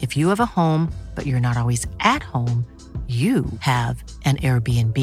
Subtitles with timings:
[0.00, 2.64] If you have a home, but you're not always at home,
[3.08, 4.96] you have an Airbnb.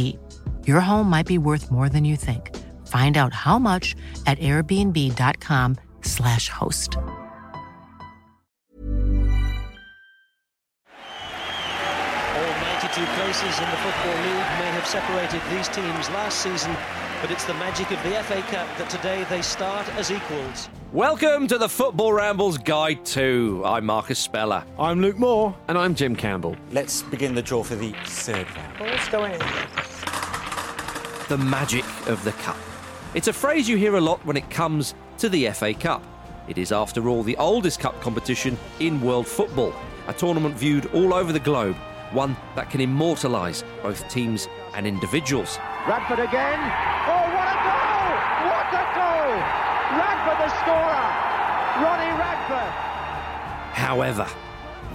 [0.65, 2.55] Your home might be worth more than you think.
[2.87, 6.95] Find out how much at airbnb.com/slash host.
[6.95, 7.03] All
[12.63, 16.71] 92 places in the Football League may have separated these teams last season,
[17.21, 20.69] but it's the magic of the FA Cup that today they start as equals.
[20.93, 23.63] Welcome to the Football Rambles Guide 2.
[23.65, 24.63] I'm Marcus Speller.
[24.77, 25.55] I'm Luke Moore.
[25.67, 26.55] And I'm Jim Campbell.
[26.71, 28.79] Let's begin the draw for the third round.
[28.79, 29.39] Well, let's go in.
[31.27, 32.57] The magic of the Cup.
[33.15, 36.03] It's a phrase you hear a lot when it comes to the FA Cup.
[36.47, 39.73] It is, after all, the oldest cup competition in world football,
[40.07, 41.75] a tournament viewed all over the globe,
[42.11, 45.57] one that can immortalise both teams and individuals.
[45.87, 46.59] Radford again.
[47.07, 48.11] Oh, what a goal!
[48.51, 49.31] What a goal!
[49.95, 51.07] Radford the scorer!
[51.81, 52.73] Ronnie Radford!
[53.73, 54.27] However,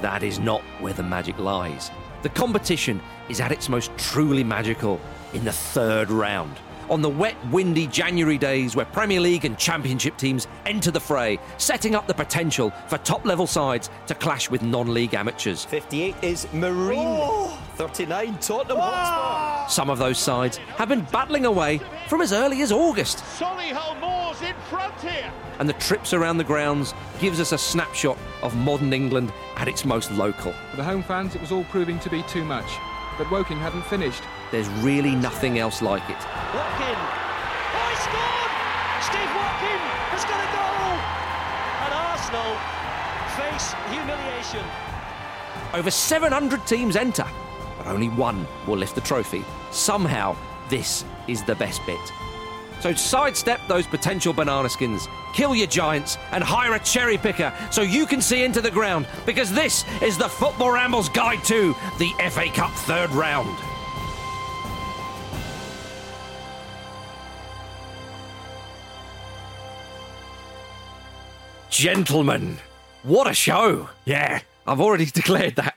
[0.03, 1.91] that is not where the magic lies.
[2.21, 5.01] The competition is at its most truly magical
[5.33, 6.59] in the third round.
[6.93, 11.39] On the wet, windy January days where Premier League and Championship teams enter the fray,
[11.57, 15.65] setting up the potential for top level sides to clash with non league amateurs.
[15.65, 17.49] 58 is Marine.
[17.77, 19.73] 39 Tottenham Hotspur.
[19.73, 23.25] Some of those sides have been battling away from as early as August.
[23.39, 25.33] Solihull Moors in front here.
[25.61, 29.87] And the trips around the grounds gives us a snapshot of modern England at its
[29.87, 30.53] most local.
[30.73, 32.71] For the home fans, it was all proving to be too much.
[33.17, 34.23] But Woking hadn't finished.
[34.53, 36.23] There's really nothing else like it.
[36.55, 36.95] Watkin.
[37.75, 38.53] Oh, he scored!
[39.01, 39.81] Steve Watkin
[40.13, 40.93] has got a goal!
[41.83, 42.53] And Arsenal
[43.33, 44.65] face humiliation.
[45.73, 47.27] Over 700 teams enter,
[47.79, 49.43] but only one will lift the trophy.
[49.71, 50.37] Somehow,
[50.69, 52.13] this is the best bit.
[52.81, 57.81] So sidestep those potential banana skins, kill your giants, and hire a cherry picker so
[57.81, 62.13] you can see into the ground, because this is the Football Rambles Guide to the
[62.29, 63.57] FA Cup third round.
[71.73, 72.59] Gentlemen,
[73.03, 73.89] what a show!
[74.05, 74.43] Yeah.
[74.67, 75.73] I've already declared that.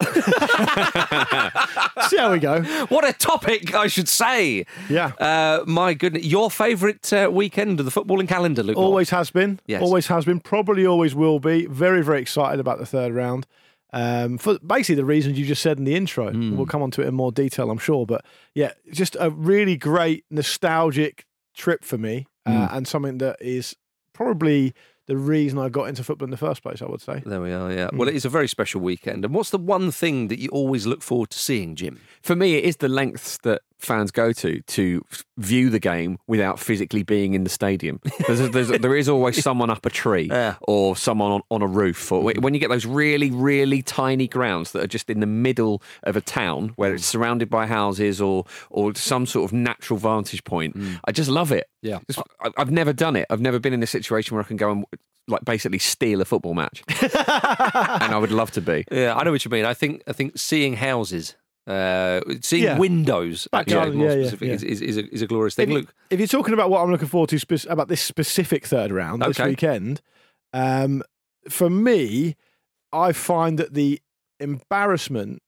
[2.09, 2.61] See how we go.
[2.89, 4.65] What a topic, I should say.
[4.89, 5.13] Yeah.
[5.17, 6.25] Uh, my goodness.
[6.25, 8.75] Your favourite uh, weekend of the footballing calendar, Luke?
[8.75, 8.85] Moore?
[8.87, 9.61] Always has been.
[9.67, 9.81] Yes.
[9.81, 10.41] Always has been.
[10.41, 11.65] Probably always will be.
[11.67, 13.47] Very, very excited about the third round.
[13.93, 16.29] Um, for basically the reasons you just said in the intro.
[16.29, 16.57] Hmm.
[16.57, 18.05] We'll come on to it in more detail, I'm sure.
[18.05, 21.25] But yeah, just a really great nostalgic
[21.55, 22.75] trip for me, uh, Hmm.
[22.77, 23.77] and something that is
[24.13, 24.73] probably
[25.07, 26.81] the reason I got into football in the first place.
[26.81, 27.21] I would say.
[27.25, 27.89] There we are, yeah.
[27.89, 27.97] Hmm.
[27.97, 29.25] Well, it is a very special weekend.
[29.25, 31.99] And what's the one thing that you always look forward to seeing, Jim?
[32.21, 35.03] For me, it is the lengths that fans go to to
[35.37, 37.99] view the game without physically being in the stadium.
[38.25, 40.55] There's, there's, there is always someone up a tree Yeah.
[40.61, 42.11] or someone on, on a roof.
[42.11, 45.81] Or when you get those really, really tiny grounds that are just in the middle
[46.03, 50.43] of a town where it's surrounded by houses or or some sort of natural vantage
[50.43, 50.99] point, mm.
[51.05, 51.67] I just love it.
[51.81, 51.99] Yeah.
[52.07, 53.25] Just- I, I've never done it.
[53.29, 54.85] I've never been in a situation where I can go and
[55.27, 58.85] like basically steal a football match, and I would love to be.
[58.91, 59.65] Yeah, I know what you mean.
[59.65, 61.35] I think I think seeing houses,
[61.67, 62.77] uh, seeing Yeah.
[62.77, 64.53] windows, Back actually, garden, more yeah, yeah, specific, yeah.
[64.55, 65.71] Is, is, is, a, is a glorious thing.
[65.71, 68.65] you, Look, if you're talking about what I'm looking forward to spec- about this specific
[68.65, 70.01] third round this weekend,
[70.53, 71.03] um,
[71.49, 72.35] for me,
[72.93, 73.99] I find that the
[74.39, 75.41] embarrassment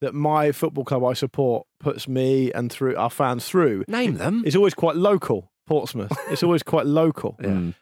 [0.00, 4.42] that my football club I support puts me and through our fans through name them.
[4.46, 5.50] is always quite local.
[5.66, 6.12] Portsmouth.
[6.30, 7.36] it's always quite local.
[7.42, 7.74] Mm.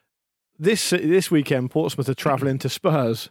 [0.59, 3.29] This this weekend, Portsmouth are travelling to Spurs.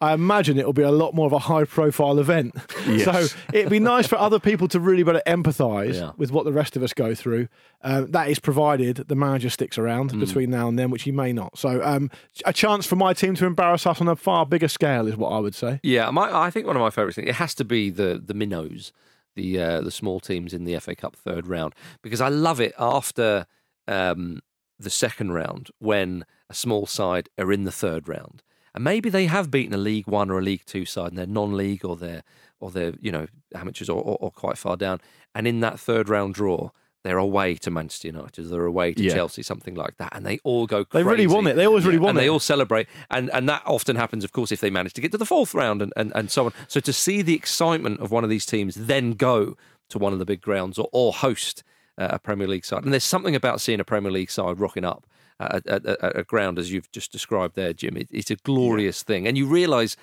[0.00, 2.54] I imagine it will be a lot more of a high profile event.
[2.88, 3.04] Yes.
[3.30, 6.10] So it'd be nice for other people to really better empathise Yeah.
[6.16, 7.46] with what the rest of us go through.
[7.82, 10.20] Um, that is provided the manager sticks around Mm.
[10.20, 11.56] between now and then, which he may not.
[11.56, 12.10] So um,
[12.44, 15.30] a chance for my team to embarrass us on a far bigger scale is what
[15.30, 15.80] I would say.
[15.82, 18.34] Yeah, my, I think one of my favourite things it has to be the the
[18.34, 18.92] minnows,
[19.36, 21.72] the uh, the small teams in the FA Cup third round
[22.02, 23.46] because I love it after
[23.88, 24.40] um,
[24.78, 28.42] the second round when a small side are in the third round
[28.74, 31.26] and maybe they have beaten a League One or a League Two side and they're
[31.26, 32.22] non-league or they're
[32.60, 35.00] or they're you know amateurs or, or, or quite far down
[35.34, 36.70] and in that third round draw.
[37.04, 38.48] They're away to Manchester United.
[38.48, 39.12] They're away to Yeah.
[39.12, 40.86] Chelsea, something like that, and they all go.
[40.90, 41.34] They really crazy.
[41.34, 41.56] want it.
[41.56, 42.22] They always really want and it.
[42.22, 45.02] And they all celebrate, and and that often happens, of course, if they manage to
[45.02, 46.54] get to the fourth round and, and, and so on.
[46.66, 49.54] So to see the excitement of one of these teams then go
[49.90, 51.62] to one of the big grounds or, or host
[51.96, 54.84] Uh, a Premier League side, and there's something about seeing a Premier League side rocking
[54.84, 55.06] up
[55.38, 57.96] uh, at, at, at, at a ground as you've just described there, Jim.
[57.96, 59.96] It, it's a glorious thing, and you realise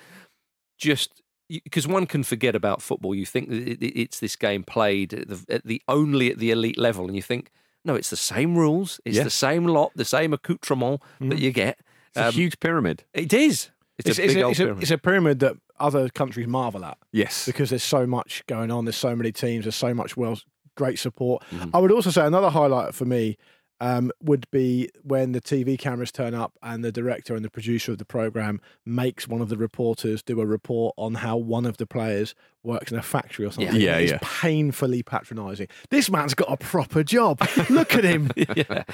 [0.78, 3.14] just because one can forget about football.
[3.14, 6.50] You think it, it- it's this game played at the, at the only at the
[6.50, 7.50] elite level, and you think.
[7.84, 9.00] No, it's the same rules.
[9.04, 9.24] It's Yeah.
[9.24, 11.38] the same lot, the same accoutrement that mm-hmm.
[11.38, 11.80] you get.
[12.10, 13.02] It's a Um, huge pyramid.
[13.12, 13.70] It is.
[13.98, 14.82] It's, It's, a it's big a, old it's, a, pyramid.
[14.82, 16.96] it's a pyramid that other countries marvel at.
[17.10, 17.44] Yes.
[17.44, 18.84] because there's so much going on.
[18.84, 19.64] There's so many teams.
[19.64, 20.38] There's so much well,
[20.74, 21.42] great support.
[21.50, 21.74] Mm-hmm.
[21.74, 23.36] I would also say another highlight for me
[23.82, 27.90] um, would be when the TV cameras turn up and the director and the producer
[27.90, 31.78] of the program makes one of the reporters do a report on how one of
[31.78, 33.74] the players works in a factory or something.
[33.74, 34.18] Yeah, it's yeah.
[34.22, 35.66] painfully patronising.
[35.90, 37.40] This man's got a proper job.
[37.68, 38.30] Look at him.
[38.36, 38.84] yeah.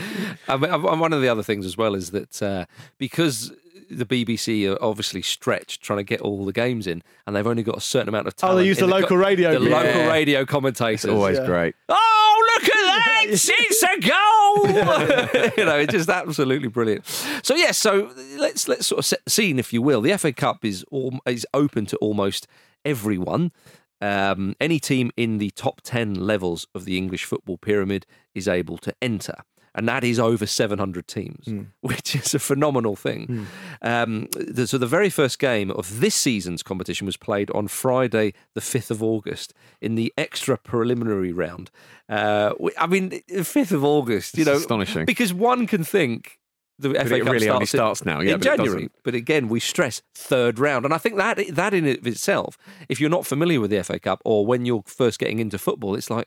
[0.48, 2.64] I mean, one of the other things as well is that uh,
[2.96, 3.52] because
[3.90, 7.62] the BBC are obviously stretched trying to get all the games in, and they've only
[7.62, 8.52] got a certain amount of time.
[8.52, 9.70] Oh, they use the local radio The bit.
[9.70, 11.04] local radio commentators.
[11.04, 11.46] It's always Yeah.
[11.46, 11.74] great.
[11.88, 13.04] Oh, look at that!
[13.30, 14.68] It's a goal!
[15.58, 17.04] you know, it's just absolutely brilliant.
[17.42, 20.00] So yes, so let's let's sort of set the scene, if you will.
[20.00, 22.46] The FA Cup is all, is open to almost
[22.84, 23.52] everyone.
[24.00, 28.78] Um, any team in the top ten levels of the English football pyramid is able
[28.78, 29.34] to enter.
[29.78, 31.46] And that is over 700 teams,
[31.82, 33.46] which is a phenomenal thing.
[33.80, 38.34] Um, the, so, the very first game of this season's competition was played on Friday,
[38.54, 41.70] the 5th of August, in the extra preliminary round.
[42.08, 45.04] Uh, I mean, the 5th of August, you It's know, astonishing.
[45.04, 46.40] because one can think
[46.80, 48.88] the FA it Cup really only starts starts now, yeah, in but January.
[49.04, 52.58] But again, we stress third round, and I think that that in it itself,
[52.88, 55.94] if you're not familiar with the FA Cup or when you're first getting into football,
[55.94, 56.26] it's like,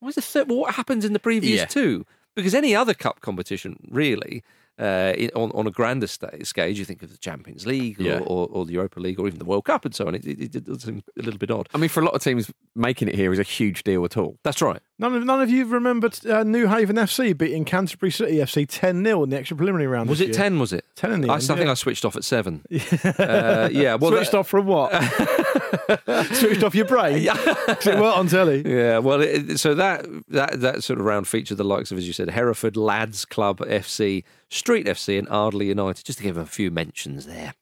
[0.00, 0.48] why is the third?
[0.48, 1.66] What happens in the previous Yeah.
[1.66, 2.04] two?
[2.38, 4.42] Because any other cup competition, really,
[4.78, 8.18] uh, on on a grander sta- stage, you think of the Champions League or, Yeah.
[8.20, 10.14] or, or the Europa League or even the World Cup and so on.
[10.14, 11.68] It, it, it does seem a little bit odd.
[11.74, 14.16] I mean, for a lot of teams, making it here is a huge deal at
[14.16, 14.38] all.
[14.44, 14.80] That's right.
[15.00, 19.22] None of, none of you remembered uh, Newhaven FC beating Canterbury City FC 10 0
[19.22, 20.10] in the extra preliminary round.
[20.10, 20.34] Was it year.
[20.34, 20.58] ten?
[20.58, 21.70] Was it 10 in the I, end, I think yeah.
[21.70, 22.64] I switched off at seven.
[22.72, 23.94] uh, yeah.
[23.94, 24.90] Well, Switched that- off from what?
[26.34, 27.18] Switched off your brain?
[27.24, 28.62] It weren't on telly.
[28.66, 32.06] Yeah, well, it, so that that that sort of round featured the likes of, as
[32.08, 36.44] you said, Hereford Lads Club FC, Street FC, and Ardley United, just to give a
[36.44, 37.54] few mentions there.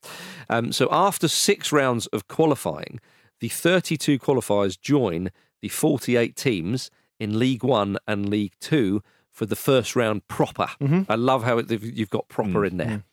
[0.48, 2.98] Um, so after six rounds of qualifying,
[3.40, 9.56] the 32 qualifiers join the 48 teams in League One and League Two for the
[9.56, 10.68] first round proper.
[11.08, 13.04] I love how it, you've got proper in there.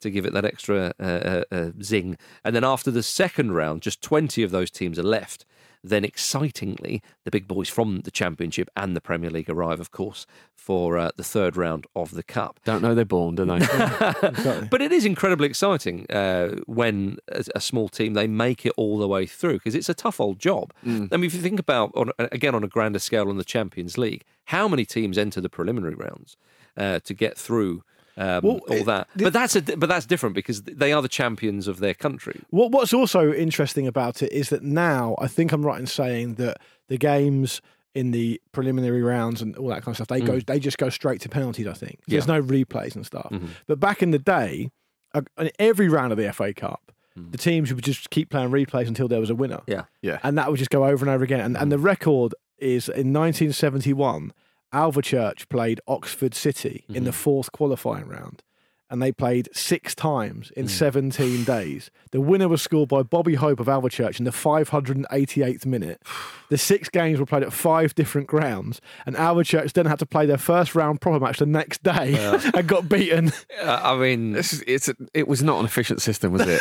[0.00, 2.18] To give it that extra uh, uh, uh, zing.
[2.44, 5.44] And then after the second round, just 20 of those teams are left.
[5.84, 10.26] Then, excitingly, the big boys from the Championship and the Premier League arrive, of course,
[10.54, 12.60] for uh, the third round of the Cup.
[12.64, 13.58] Don't know they're born, do they?
[14.70, 18.98] But it is incredibly exciting uh, when a, a small team they make it all
[18.98, 20.72] the way through because it's a tough old job.
[21.12, 23.98] I mean, if you think about on, again on a grander scale on the Champions
[23.98, 26.36] League, how many teams enter the preliminary rounds
[26.76, 27.82] uh, to get through?
[28.16, 31.08] Um, Well, all that, the- but that's a, but that's different because they are the
[31.08, 32.40] champions of their country.
[32.50, 36.34] What, what's also interesting about it is that now I think I'm right in saying
[36.34, 37.62] that the games
[37.94, 40.08] in the preliminary rounds and all that kind of stuff.
[40.08, 41.66] They go, they just go straight to penalties.
[41.66, 42.38] I think there's Yeah.
[42.38, 43.28] no replays and stuff.
[43.30, 43.48] Mhm.
[43.66, 44.70] But back in the day,
[45.14, 48.88] uh, in every round of the FA Cup, the teams would just keep playing replays
[48.88, 49.60] until there was a winner.
[49.66, 49.82] Yeah.
[50.00, 50.18] Yeah.
[50.22, 51.40] and that would just go over and over again.
[51.40, 54.32] And, and the record is in 1971,
[54.72, 58.42] Alvechurch played Oxford City in the fourth qualifying round.
[58.90, 61.90] And they played six times in 17 days.
[62.10, 66.02] The winner was scored by Bobby Hope of Alvechurch in the 588th minute.
[66.50, 70.26] The six games were played at five different grounds, and Alvechurch then had to play
[70.26, 72.14] their first round proper match the next day
[72.54, 73.32] and got beaten.
[73.62, 76.60] Uh, I mean, This is, it's it was not an efficient system, was it?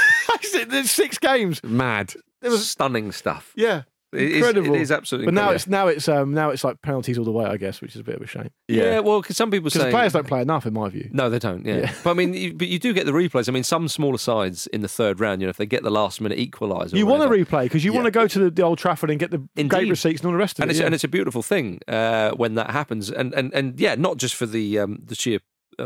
[0.70, 1.62] There's six games.
[1.62, 2.14] Mad.
[2.42, 3.52] It was stunning stuff.
[3.58, 3.82] yeah,
[4.14, 4.76] It is- incredible.
[4.76, 5.56] it is absolutely But now incredible.
[5.56, 8.02] it's now it's um now it's like penalties all the way, I guess, which is
[8.02, 8.50] a bit of a shame.
[8.68, 11.10] Yeah, well, because some people Because say the players don't play enough, in my view.
[11.14, 11.66] No, they don't.
[11.66, 11.94] Yeah, Yeah.
[12.04, 13.48] but I mean, you, but you do get the replays.
[13.48, 15.92] I mean, some smaller sides in the third round, you know, if they get the
[15.92, 18.40] last minute equaliser, You or want to whatever, replay because you want to go to
[18.40, 19.90] the, the Old Trafford and get the gate Indeed.
[19.90, 20.74] receipts and all the rest of and it.
[20.74, 20.86] it's yeah.
[20.88, 23.10] and it's a beautiful thing uh, when that happens.
[23.10, 25.40] And and and yeah, not just for the um, the sheer.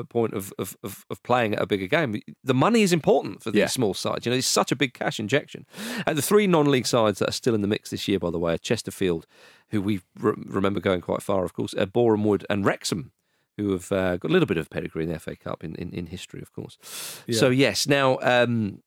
[0.10, 2.20] Point of, of, of, of playing at a bigger game.
[2.44, 3.68] The money is important for these Yeah.
[3.68, 4.26] small sides.
[4.26, 5.66] You know, it's such a big cash injection.
[6.06, 8.40] And the three non-league sides that are still in the mix this year, by the
[8.40, 9.26] way, are Chesterfield,
[9.70, 13.12] who we re- remember going quite far, of course, uh, Boreham Wood and Wrexham,
[13.58, 15.90] who have uh, got a little bit of pedigree in the FA Cup in, in,
[15.92, 16.78] in history, of course.
[17.32, 18.82] So yes, now um,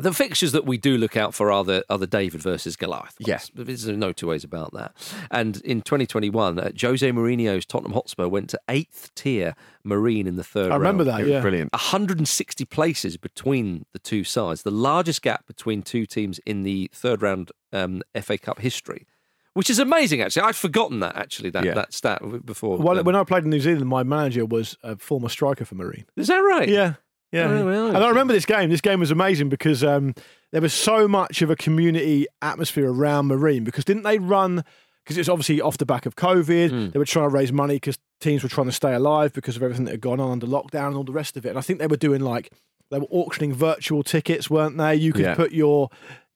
[0.00, 3.16] the fixtures that we do look out for are the are the David versus Goliath.
[3.20, 3.26] ones.
[3.26, 3.50] Yes.
[3.54, 4.94] there's no two ways about that.
[5.30, 9.54] And in 2021, uh, Jose Mourinho's Tottenham Hotspur went to eighth tier
[9.84, 10.72] Marine in the third.
[10.72, 11.24] I remember round.
[11.24, 11.28] that.
[11.28, 11.72] Yeah, Brilliant.
[11.72, 17.22] 160 places between the two sides, the largest gap between two teams in the third
[17.22, 19.06] round um, FA Cup history,
[19.54, 20.20] which is amazing.
[20.22, 21.16] Actually, I'd forgotten that.
[21.16, 21.74] Actually, that Yeah.
[21.74, 22.78] that stat before.
[22.78, 25.74] Well, um, when I played in New Zealand, my manager was a former striker for
[25.74, 26.04] Marine.
[26.16, 26.68] is that right?
[26.68, 26.94] Yeah,
[27.32, 27.44] yeah.
[27.48, 28.70] Oh, well, and I remember this game.
[28.70, 30.14] This game was amazing because um,
[30.52, 33.64] there was so much of a community atmosphere around Marine.
[33.64, 34.64] Because didn't they run?
[35.04, 36.70] Because it was obviously off the back of COVID.
[36.70, 36.90] Hmm.
[36.90, 39.62] They were trying to raise money because teams were trying to stay alive because of
[39.62, 41.50] everything that had gone on under lockdown and all the rest of it.
[41.50, 42.52] And I think they were doing like
[42.90, 44.94] they were auctioning virtual tickets, weren't they?
[44.96, 45.34] You could Yeah.
[45.34, 45.88] put your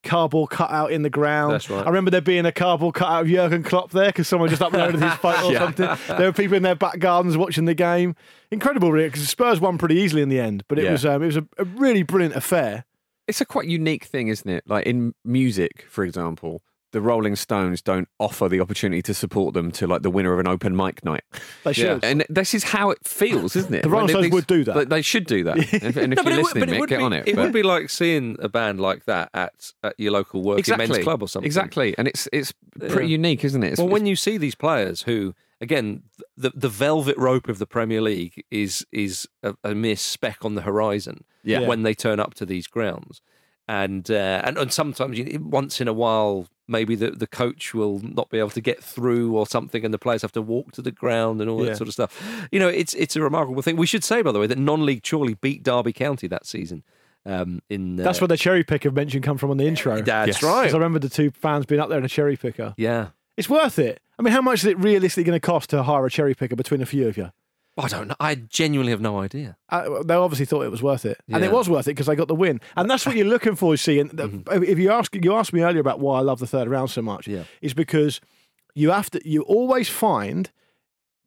[0.05, 1.55] cardboard cutout in the ground.
[1.55, 1.83] That's right.
[1.83, 5.03] I remember there being a cardboard cutout of Jurgen Klopp there because someone just uploaded
[5.03, 5.59] his photo or Yeah.
[5.61, 6.17] something.
[6.19, 8.15] There were people in their back gardens watching the game.
[8.55, 10.65] Incredible, really, because Spurs won pretty easily in the end.
[10.69, 10.93] But it Yeah.
[10.93, 12.85] was um, it was a, a really brilliant affair.
[13.29, 14.65] It's a quite unique thing, isn't it?
[14.67, 19.73] Like in music, for example, the Rolling Stones don't offer the opportunity to support them
[19.73, 21.25] to like the winner of an open mic night.
[21.65, 22.05] They should.
[22.05, 23.83] And this is how it feels, isn't it?
[23.83, 24.75] The Rolling Like, Stones would do that.
[24.77, 25.57] They, they should do that.
[25.75, 27.27] If- and if No, but you're it would- listening, Mick, get be, on it.
[27.27, 30.61] It but- would be like seeing a band like that at, at your local working
[30.61, 30.87] exactly.
[30.89, 31.47] men's club or something.
[31.47, 33.13] Exactly, and it's it's pretty Yeah.
[33.13, 33.73] unique, isn't it?
[33.73, 36.03] It's, Well, when you see these players who, again,
[36.37, 40.55] the the velvet rope of the Premier League is is a, a mere speck on
[40.55, 41.25] the horizon.
[41.47, 41.61] Yeah.
[41.67, 43.21] when they turn up to these grounds,
[43.69, 46.49] and uh, and, and sometimes you, once in a while.
[46.67, 49.99] Maybe the, the coach will not be able to get through or something, and the
[49.99, 51.73] players have to walk to the ground and all Yeah.
[51.73, 52.49] that sort of stuff.
[52.51, 53.77] You know, it's it's a remarkable thing.
[53.77, 56.83] We should say, by the way, that non-league Chorley beat Derby County that season.
[57.27, 60.01] Um, in uh, That's where the cherry picker mention come from on the intro.
[60.01, 60.43] That's Yes.
[60.43, 60.71] right.
[60.71, 62.73] I remember the two fans being up there in a cherry picker.
[62.79, 63.09] Yeah.
[63.37, 64.01] It's worth it.
[64.19, 66.57] I mean, how much is it realistically going to cost to hire a cherry picker
[66.57, 67.33] between a few of you?
[67.77, 68.15] I don't know.
[68.21, 69.57] I genuinely have no idea.
[69.69, 71.49] Uh, they obviously thought it was worth it, and Yeah.
[71.49, 72.61] it was worth it because they got the win.
[72.77, 73.73] And that's what you're looking for.
[73.73, 76.39] You see, and the- if you ask, you asked me earlier about why I love
[76.39, 77.27] the third round so much.
[77.27, 77.43] Yeah.
[77.61, 78.21] is because
[78.77, 79.29] you have to.
[79.29, 80.51] You always find,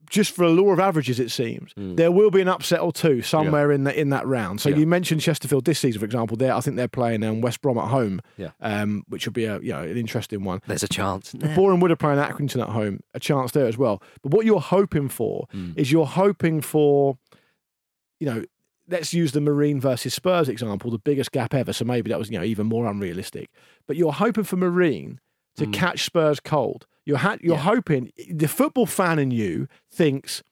[0.10, 3.22] just for a law of averages, it seems there will be an upset or two
[3.22, 4.62] somewhere in the, in that round.
[4.62, 4.78] So Yeah.
[4.78, 6.38] you mentioned Chesterfield this season, for example.
[6.38, 8.22] There, I think they're playing um, West Brom at home.
[8.38, 8.52] Yeah.
[8.62, 10.62] um, which will be a you know an interesting one.
[10.68, 11.30] There's a chance.
[11.30, 11.56] isn't there?
[11.56, 14.02] Boreham Wood are playing Accrington at home, a chance there as well.
[14.22, 15.72] But what you're hoping for Hmm.
[15.76, 17.18] is you're hoping for,
[18.20, 18.44] you know,
[18.90, 21.74] let's use the Marine versus Spurs example, the biggest gap ever.
[21.74, 23.50] So maybe that was you know even more unrealistic.
[23.88, 25.20] But you're hoping for Marine
[25.58, 25.72] to Hmm.
[25.72, 26.86] catch Spurs cold.
[27.06, 30.44] You're ha- you're hoping the football fan in you thinks,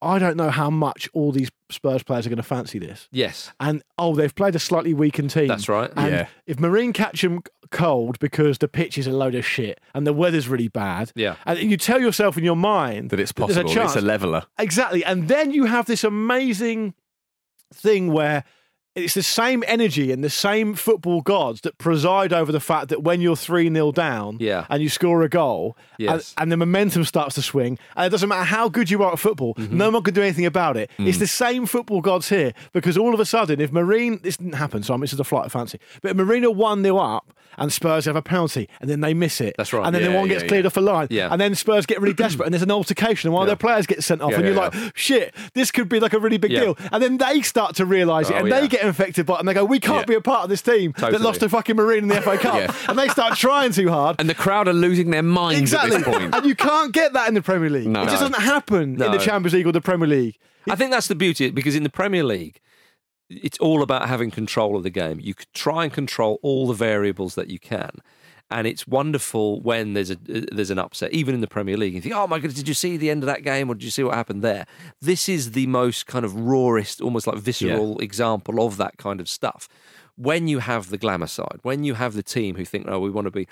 [0.00, 3.08] I don't know how much all these Spurs players are going to fancy this.
[3.10, 3.52] Yes.
[3.60, 5.48] And oh, they've played a slightly weakened team.
[5.48, 5.90] That's right.
[5.96, 6.26] And Yeah.
[6.46, 10.12] if Marine catch them cold because the pitch is a load of shit and the
[10.12, 11.34] weather's really bad, Yeah.
[11.44, 13.72] and you tell yourself in your mind that it's there's possible.
[13.74, 13.94] chance.
[13.96, 14.44] it's a leveler.
[14.58, 15.04] Exactly.
[15.04, 16.94] And then you have this amazing
[17.74, 18.44] thing where
[19.04, 23.02] it's the same energy and the same football gods that preside over the fact that
[23.02, 24.66] when you're 3 0 down Yeah.
[24.70, 26.34] and you score a goal Yes.
[26.36, 29.12] and, and the momentum starts to swing, and it doesn't matter how good you are
[29.12, 29.76] at football, Mm-hmm.
[29.76, 30.90] no one can do anything about it.
[30.98, 31.06] Mm.
[31.08, 34.54] It's the same football gods here because all of a sudden, if Marine, this didn't
[34.54, 37.72] happen, so I'm, this is a flight of fancy, but are 1 0 up and
[37.72, 39.84] Spurs have a penalty and then they miss it, That's right.
[39.84, 41.28] and then the Yeah, one gets yeah, cleared off a line, Yeah.
[41.32, 43.86] and then Spurs get really desperate and there's an altercation and one of their players
[43.86, 46.76] gets sent off, and you're like, shit, this could be like a really big deal.
[46.92, 49.48] And then they start to realise it Oh, and they get infected by it and
[49.48, 50.04] they go, we can't Yeah.
[50.06, 52.54] be a part of this team that lost to fucking Marine in the FA Cup.
[52.58, 52.72] Yeah.
[52.88, 54.16] And they start trying too hard.
[54.18, 55.96] And the crowd are losing their minds exactly.
[55.96, 56.34] at this point.
[56.34, 57.86] And you can't get that in the Premier League.
[57.86, 58.02] No.
[58.02, 60.36] it just doesn't happen in the Champions League or the Premier League.
[60.68, 62.60] I think that's the beauty because in the Premier League,
[63.30, 65.20] it's all about having control of the game.
[65.20, 67.90] You try and control all the variables that you can.
[68.50, 71.92] And it's wonderful when there's a there's an upset, even in the Premier League.
[71.94, 73.84] You think, "Oh my goodness, did you see the end of that game, or did
[73.84, 74.66] you see what happened there?"
[75.02, 79.28] This is the most kind of rawest, almost like visceral example of that kind of
[79.28, 79.68] stuff.
[80.16, 83.10] When you have the glamour side, when you have the team who think, "Oh, we
[83.10, 83.46] want to be,"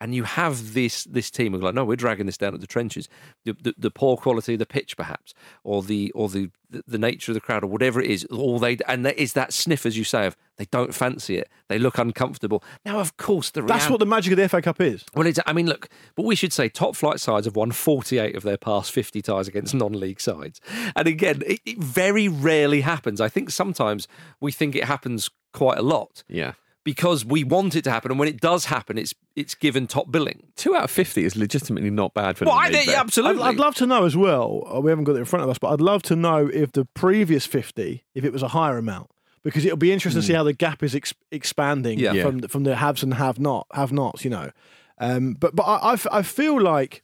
[0.00, 2.66] and you have this this team are like, no, we're dragging this down at the
[2.66, 3.08] trenches.
[3.44, 7.32] The, the, the poor quality of the pitch, perhaps, or the or the the nature
[7.32, 8.24] of the crowd, or whatever it is.
[8.26, 11.48] All they and there is that sniff, as you say, of they don't fancy it.
[11.68, 12.62] They look uncomfortable.
[12.84, 15.04] Now, of course, the That's what the magic of the FA Cup is.
[15.14, 18.36] well, it's, I mean, look, but we should say top flight sides have won 48
[18.36, 20.60] of their past 50 ties against non league sides.
[20.96, 23.20] And again, it, it very rarely happens.
[23.20, 24.08] I think sometimes
[24.40, 26.52] we think it happens quite a lot Yeah.
[26.84, 28.10] Because we want it to happen.
[28.10, 30.44] And when it does happen, it's it's given top billing.
[30.56, 32.96] Two out of 50 is legitimately not bad for Well, the I league think, there.
[32.98, 33.42] absolutely.
[33.42, 34.66] I'd, I'd love to know as well.
[34.74, 36.72] uh, We haven't got it in front of us, but I'd love to know if
[36.72, 39.10] the previous fifty, if it was a higher amount,
[39.42, 42.12] because it'll be interesting to see how the gap is ex- expanding Yeah.
[42.12, 42.22] Yeah.
[42.24, 44.24] from the, from the haves and have not have nots.
[44.24, 44.50] You know,
[44.98, 47.02] um, but but I, I f- I feel like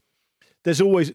[0.64, 1.12] there's always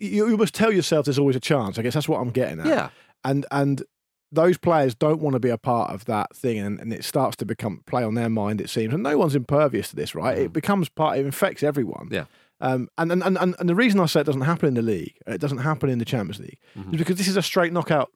[0.00, 1.78] you, you must tell yourself there's always a chance.
[1.78, 2.66] I guess that's what I'm getting at.
[2.66, 2.88] Yeah.
[3.24, 3.82] and and
[4.30, 7.36] those players don't want to be a part of that thing, and, and it starts
[7.36, 8.60] to become play on their mind.
[8.60, 10.36] It seems, and no one's impervious to this, right?
[10.36, 11.18] It becomes part.
[11.18, 12.08] It infects everyone.
[12.10, 12.24] Yeah.
[12.60, 15.14] Um, and, and, and, and the reason I say it doesn't happen in the league,
[15.28, 16.58] uh, it doesn't happen in the Champions League,
[16.92, 18.10] is because this is a straight knockout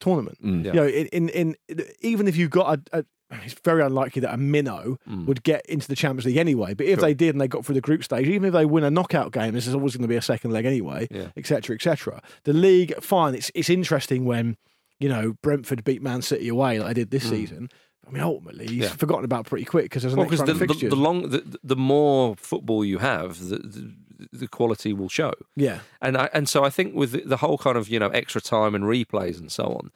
[0.00, 0.38] tournament.
[0.44, 0.64] Mm.
[0.66, 0.72] Yeah.
[0.72, 1.56] You know, in, in, in
[2.00, 3.04] even if you got a, a,
[3.42, 6.74] it's very unlikely that a minnow would get into the Champions League anyway.
[6.74, 7.08] But if Sure.
[7.08, 9.32] they did and they got through the group stage, even if they win a knockout
[9.32, 11.28] game, this is always going to be a second leg anyway, Yeah.
[11.36, 12.22] etc., etc.
[12.44, 14.56] The league, fine, it's it's interesting when
[15.00, 17.68] you know Brentford beat Man City away like they did this season.
[18.06, 18.88] I mean, ultimately, he's Yeah.
[18.90, 21.74] forgotten about pretty quick because there's an Well, next the, the, the long the, the
[21.76, 23.94] more football you have, the, the
[24.32, 25.32] the quality will show.
[25.56, 28.08] yeah, And I, and so I think with the, the whole kind of you know
[28.08, 29.90] extra time and replays and so on,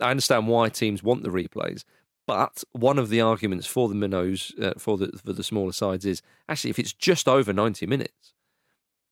[0.00, 1.84] I understand why teams want the replays.
[2.26, 6.04] But one of the arguments for the minnows uh, for the for the smaller sides
[6.06, 8.32] is actually if it's just over ninety minutes,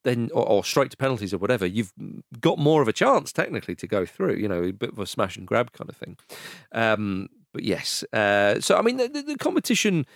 [0.04, 1.92] then or, or straight to penalties or whatever, you've
[2.40, 4.36] got more of a chance technically to go through.
[4.36, 6.16] You know, a bit of a smash and grab kind of thing.
[6.72, 10.06] Um, but yes, uh, so I mean the, the, competition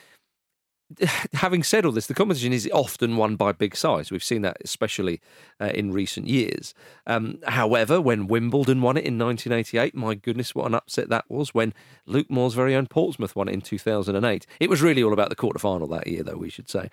[1.34, 4.10] having said all this, the competition is often won by big sides.
[4.10, 5.20] We've seen that especially
[5.60, 6.74] uh, in recent years.
[7.06, 11.54] Um, however, when Wimbledon won it in 1988, my goodness, what an upset that was.
[11.54, 11.74] When
[12.06, 15.36] Luke Moore's very own Portsmouth won it in 2008, it was really all about the
[15.36, 16.90] quarter final that year, though we should say.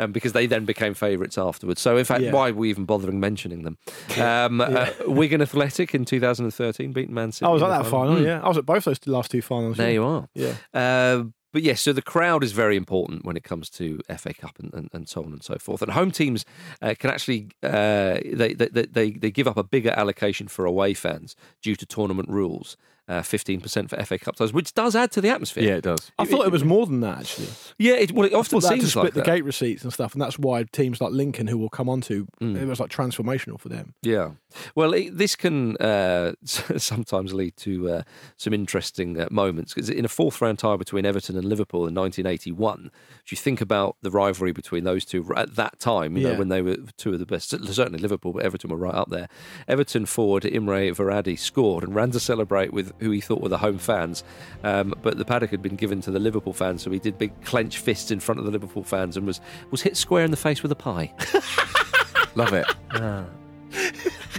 [0.00, 1.80] Um, because they then became favourites afterwards.
[1.80, 2.32] So, in fact, Yeah.
[2.32, 3.76] why are we even bothering mentioning them?
[4.20, 7.46] Um, uh, Wigan Athletic in 2013 beat Man City.
[7.46, 8.16] I was at that final.
[8.16, 8.24] Mm.
[8.24, 9.76] Yeah, I was at both those last two finals.
[9.76, 9.92] There yeah.
[9.92, 10.28] you are.
[10.34, 10.54] Yeah.
[10.74, 14.58] Uh, but yes, so the crowd is very important when it comes to FA Cup
[14.58, 15.82] and, and, and so on and so forth.
[15.82, 16.44] And home teams
[16.80, 20.94] uh, can actually uh, they, they they they give up a bigger allocation for away
[20.94, 22.76] fans due to tournament rules.
[23.10, 25.64] Uh, Fifteen percent for FA Cup ties, which does add to the atmosphere.
[25.64, 26.10] Yeah, it does.
[26.18, 27.48] I thought it was more than that actually.
[27.78, 29.26] Yeah, it, well, it often Thought that to split like the that.
[29.26, 32.26] gate receipts and stuff, and that's why teams like Lincoln, who we'll come on to,
[32.40, 32.56] Mm.
[32.60, 33.94] it was like transformational for them.
[34.02, 34.30] Yeah.
[34.74, 38.02] Well, it, this can uh, sometimes lead to uh,
[38.36, 41.94] some interesting uh, moments because in a fourth round tie between Everton and Liverpool in
[41.94, 42.90] 1981,
[43.24, 46.48] if you think about the rivalry between those two at that time, you know, when
[46.48, 49.28] they were two of the best, certainly Liverpool, but Everton were right up there.
[49.68, 53.58] Everton forward Imre Varadi scored and ran to celebrate with who he thought were the
[53.58, 54.22] home fans,
[54.62, 57.32] um, but the paddock had been given to the Liverpool fans, so he did big
[57.44, 60.36] clenched fists in front of the Liverpool fans and was was hit square in the
[60.36, 61.12] face with a pie.
[62.36, 62.66] Love it.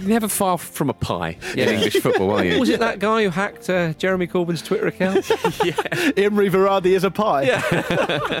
[0.00, 1.64] You're never far from a pie Yeah.
[1.68, 2.58] in English football, are you?
[2.58, 5.30] Was it that guy who hacked uh, Jeremy Corbyn's Twitter account?
[6.16, 7.42] Imre Varadi is a pie.
[7.42, 8.40] Yeah.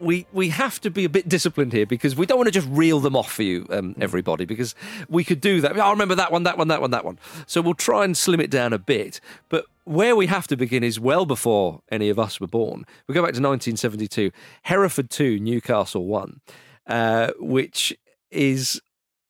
[0.00, 2.68] we we have to be a bit disciplined here because we don't want to just
[2.70, 4.74] reel them off for you, um, everybody, because
[5.08, 5.78] we could do that.
[5.78, 7.18] I remember that one, that one, that one, that one.
[7.46, 9.20] So we'll try and slim it down a bit.
[9.48, 12.84] But where we have to begin is well before any of us were born.
[13.06, 14.32] We go back to 1972,
[14.62, 16.40] Hereford 2, Newcastle 1,
[16.88, 17.96] uh, which
[18.30, 18.80] is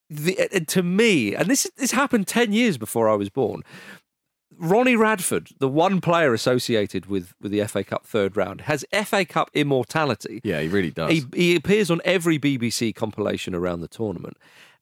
[0.08, 3.62] the, uh, to me, and this this happened 10 years before I was born.
[4.58, 9.24] Ronnie Radford, the one player associated with, with the FA Cup third round, has FA
[9.24, 10.40] Cup immortality.
[10.44, 11.10] Yeah, he really does.
[11.10, 14.36] He, he appears on every BBC compilation around the tournament,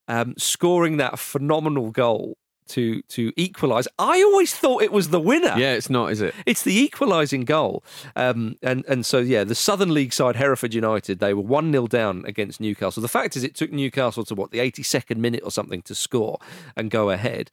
[0.09, 3.87] um, scoring that phenomenal goal to to equalise.
[3.99, 5.55] I always thought it was the winner.
[5.57, 6.35] yeah, it's not, is it?
[6.47, 7.85] It's the equalising goal.
[8.17, 11.87] Um, and, and so, yeah, the Southern League side, Hereford United, they were 1 0
[11.89, 13.03] down against Newcastle.
[13.03, 16.39] The fact is, it took Newcastle to what, the 82nd minute or something to score
[16.77, 17.51] and go ahead.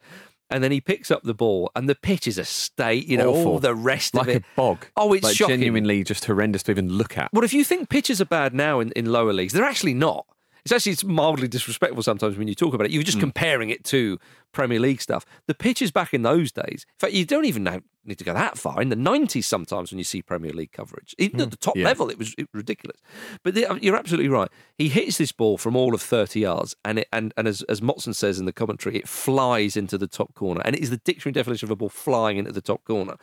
[0.52, 3.30] And then he picks up the ball, and the pitch is a state, you know,
[3.30, 3.52] Awful.
[3.52, 4.32] all the rest like of it.
[4.34, 4.86] Like a bog.
[4.96, 5.56] Oh, it's like shocking.
[5.60, 7.30] genuinely just horrendous to even look at.
[7.32, 10.26] Well, if you think pitches are bad now in, in lower leagues, they're actually not.
[10.64, 12.92] It's actually it's mildly disrespectful sometimes when you talk about it.
[12.92, 13.22] You're just hmm.
[13.22, 14.18] comparing it to
[14.52, 15.26] Premier League stuff.
[15.46, 18.32] The pitches back in those days, in fact, you don't even know, need to go
[18.32, 18.80] that far.
[18.80, 21.50] In the 90s, sometimes when you see Premier League coverage, even at hmm.
[21.50, 21.84] the top yeah.
[21.84, 23.00] level, it was, it was ridiculous.
[23.42, 24.48] But the, you're absolutely right.
[24.78, 27.80] He hits this ball from all of 30 yards, and it, and, and as, as
[27.80, 30.62] Motson says in the commentary, it flies into the top corner.
[30.64, 33.16] And it is the dictionary definition of a ball flying into the top corner.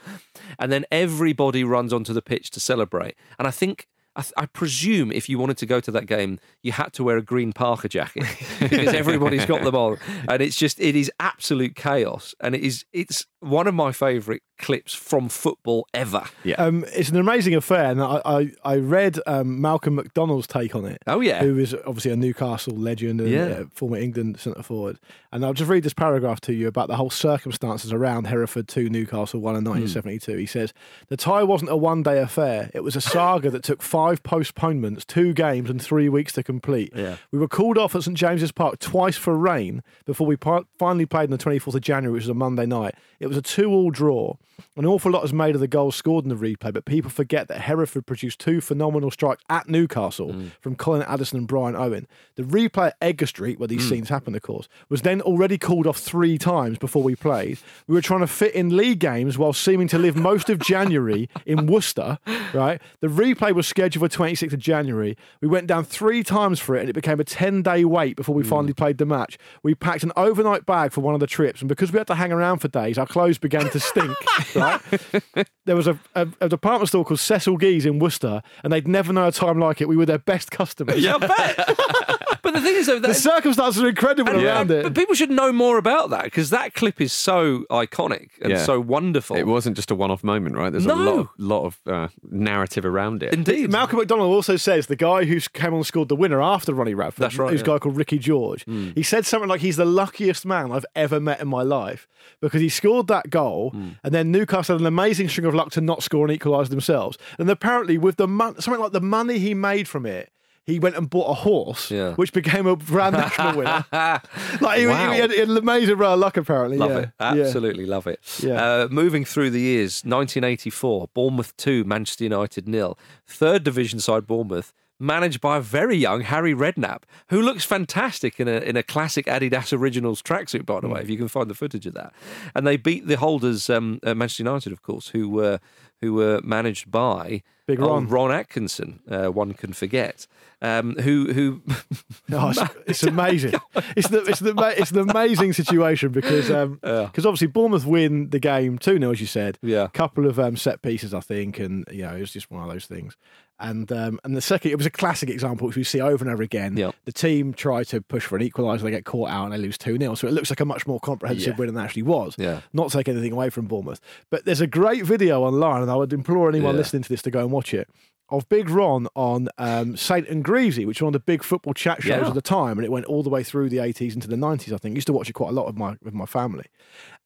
[0.58, 3.16] And then everybody runs onto the pitch to celebrate.
[3.38, 3.88] And I think.
[4.16, 7.04] I, th- I presume if you wanted to go to that game, you had to
[7.04, 8.26] wear a green Parker jacket
[8.60, 12.86] because everybody's got them on, and it's just it is absolute chaos, and it is
[12.92, 16.24] it's one of my favourite clips from football ever.
[16.44, 16.56] Yeah.
[16.56, 20.84] Um, it's an amazing affair, and I, I, I read um, Malcolm Macdonald's take on
[20.84, 20.98] it.
[21.08, 21.42] Oh, yeah.
[21.42, 23.46] who is obviously a Newcastle legend and Yeah.
[23.46, 25.00] uh, former England centre forward.
[25.32, 28.90] And I'll just read this paragraph to you about the whole circumstances around Hereford two
[28.90, 29.70] Newcastle one in Hmm.
[29.80, 30.36] 1972.
[30.38, 30.74] He says
[31.08, 35.06] the tie wasn't a one day affair; it was a saga that took five postponements,
[35.06, 36.92] two games, and three weeks to complete.
[36.96, 37.18] Yeah.
[37.32, 40.38] We were called off at St James's Park twice for rain before we
[40.78, 42.96] finally played on the 24th of January, which was a Monday night.
[43.20, 44.36] It was a two-all draw.
[44.76, 47.48] An awful lot is made of the goals scored in the replay, but people forget
[47.48, 50.52] that Hereford produced two phenomenal strikes at Newcastle mm.
[50.60, 52.08] from Colin Addison and Brian Owen.
[52.36, 53.90] The replay at Edgar Street, where these mm.
[53.90, 57.60] scenes happened, of course, was then already called off three times before we played.
[57.88, 61.30] We were trying to fit in league games while seeming to live most of January
[61.46, 62.20] in Worcester,
[62.54, 62.82] right?
[63.02, 65.18] The replay was scheduled for 26th of January.
[65.42, 68.36] We went down three times for it, and it became a 10 day wait before
[68.36, 68.48] we mm.
[68.48, 69.38] finally played the match.
[69.64, 72.16] We packed an overnight bag for one of the trips, and because we had to
[72.16, 74.16] hang around for days, our clothes began to stink,
[74.56, 74.82] right?
[75.66, 79.14] There was a, a, a department store called Cecil Gee's in Worcester, and they'd never
[79.14, 79.88] know a time like it.
[79.88, 81.04] We were their best customers.
[81.04, 82.19] Yeah, I bet.
[82.44, 84.84] but the thing is, though, The circumstances are incredible and- around but it.
[84.84, 88.64] But people should know more about that because that clip is so iconic and Yeah.
[88.64, 89.36] so wonderful.
[89.36, 90.72] It wasn't just a one-off moment, right?
[90.72, 93.34] There's a lot of, lot of uh, narrative around it.
[93.34, 93.72] Indeed.
[93.72, 96.94] Malcolm Macdonald also says the guy who came on and scored the winner after Ronnie
[96.94, 97.66] Radford, That's right, who's yeah.
[97.66, 98.66] a guy called Ricky George.
[98.96, 102.08] He said something like he's the luckiest man I've ever met in my life
[102.42, 103.74] because he scored that goal
[104.04, 107.18] and then Newcastle had an amazing string of luck to not score and equalise themselves.
[107.38, 110.32] And apparently, with the mon- something like the money he made from it.
[110.70, 112.14] He went and bought a horse, Yeah.
[112.14, 113.86] which became a Grand National winner.
[114.62, 115.12] like he, Wow.
[115.12, 116.78] he, had, he had an amazing run of luck, apparently.
[116.78, 116.98] Love yeah.
[117.00, 117.10] it.
[117.20, 117.44] Yeah.
[117.46, 118.20] Absolutely love it.
[118.42, 118.64] Yeah.
[118.64, 122.98] Uh, moving through the years, 1984, Bournemouth 2, Manchester United nil.
[123.26, 128.48] Third division side Bournemouth, managed by a very young Harry Redknapp, who looks fantastic in
[128.48, 130.94] a in a classic Adidas Originals tracksuit, by the Hmm.
[130.94, 132.14] way, if you can find the footage of that.
[132.54, 135.60] And they beat the holders, um, uh, Manchester United, of course, who were
[136.02, 138.08] who were managed by Big Ron.
[138.08, 139.02] Ron Atkinson.
[139.10, 140.28] Uh, one can forget.
[140.62, 141.62] Um, who who
[142.32, 143.54] Oh, it's, it's amazing.
[143.98, 148.40] It's the it's the it's an amazing situation because um because obviously Bournemouth win the
[148.40, 149.58] game two 0 as you said.
[149.62, 149.84] Yeah.
[149.84, 152.64] A couple of um, set pieces I think, and you know it was just one
[152.64, 153.16] of those things.
[153.62, 156.34] And um, and the second it was a classic example which we see over and
[156.34, 156.78] over again.
[156.78, 156.92] Yeah.
[157.06, 159.78] The team try to push for an equaliser, they get caught out and they lose
[159.78, 161.56] two 0 So it looks like a much more comprehensive Yeah.
[161.58, 162.36] win than it actually was.
[162.38, 162.62] Yeah.
[162.74, 166.14] Not take anything away from Bournemouth, but there's a great video online, and I would
[166.14, 166.80] implore anyone Yeah.
[166.80, 167.90] listening to this to go and watch it.
[168.32, 171.74] Of Big Ron on um, Saint and Greavsie, which was one of the big football
[171.74, 172.28] chat shows Yeah.
[172.28, 174.72] at the time, and it went all the way through the eighties into the nineties.
[174.72, 176.66] I think used to watch it quite a lot with my with my family,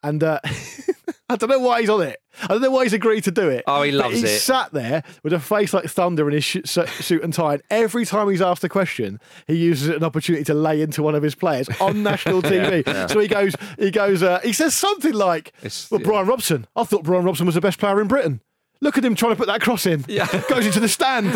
[0.01, 0.39] and uh,
[1.29, 2.17] I don't know why he's on it.
[2.43, 3.63] I don't know why he's agreed to do it.
[3.65, 4.27] Oh, he loves it.
[4.27, 7.63] He sat there with a face like thunder in his sh- suit and tie, and
[7.69, 11.15] every time he's asked a question, he uses it an opportunity to lay into one
[11.15, 12.85] of his players on national TV.
[12.85, 13.07] yeah.
[13.07, 16.07] So he goes, he goes, uh, he says something like, It's- "Well, yeah.
[16.07, 16.67] Brian Robson.
[16.75, 18.41] I thought Brian Robson was the best player in Britain."
[18.83, 20.03] Look at him trying to put that cross in.
[20.09, 20.27] Yeah.
[20.49, 21.31] Goes into the stand.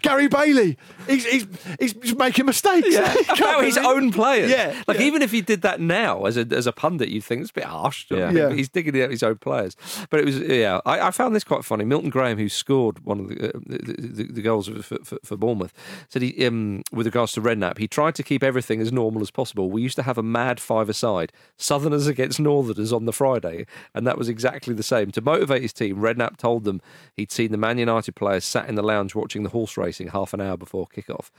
[0.02, 0.76] Gary Bailey.
[1.06, 1.46] He's, he's,
[1.78, 2.88] he's making mistakes.
[2.90, 4.50] Yeah, about his believe- own players.
[4.50, 5.04] Yeah, like yeah.
[5.04, 7.54] even if he did that now as a as a pundit, you'd think it's a
[7.54, 8.06] bit harsh.
[8.10, 8.32] Yeah.
[8.32, 8.52] Yeah.
[8.52, 9.76] He's digging out his own players.
[10.10, 11.84] But it was yeah, I, I found this quite funny.
[11.84, 15.36] Milton Graham, who scored one of the uh, the, the, the goals for, for, for
[15.36, 15.72] Bournemouth,
[16.08, 19.30] said he um, with regards to Redknapp, he tried to keep everything as normal as
[19.30, 19.70] possible.
[19.70, 24.18] We used to have a mad five-a-side, Southerners against Northerners on the Friday, and that
[24.18, 25.12] was exactly the same.
[25.12, 26.80] To motivate his team, Redknapp told them
[27.16, 30.32] he'd seen the Man United players sat in the lounge watching the horse racing half
[30.34, 31.30] an hour before kickoff.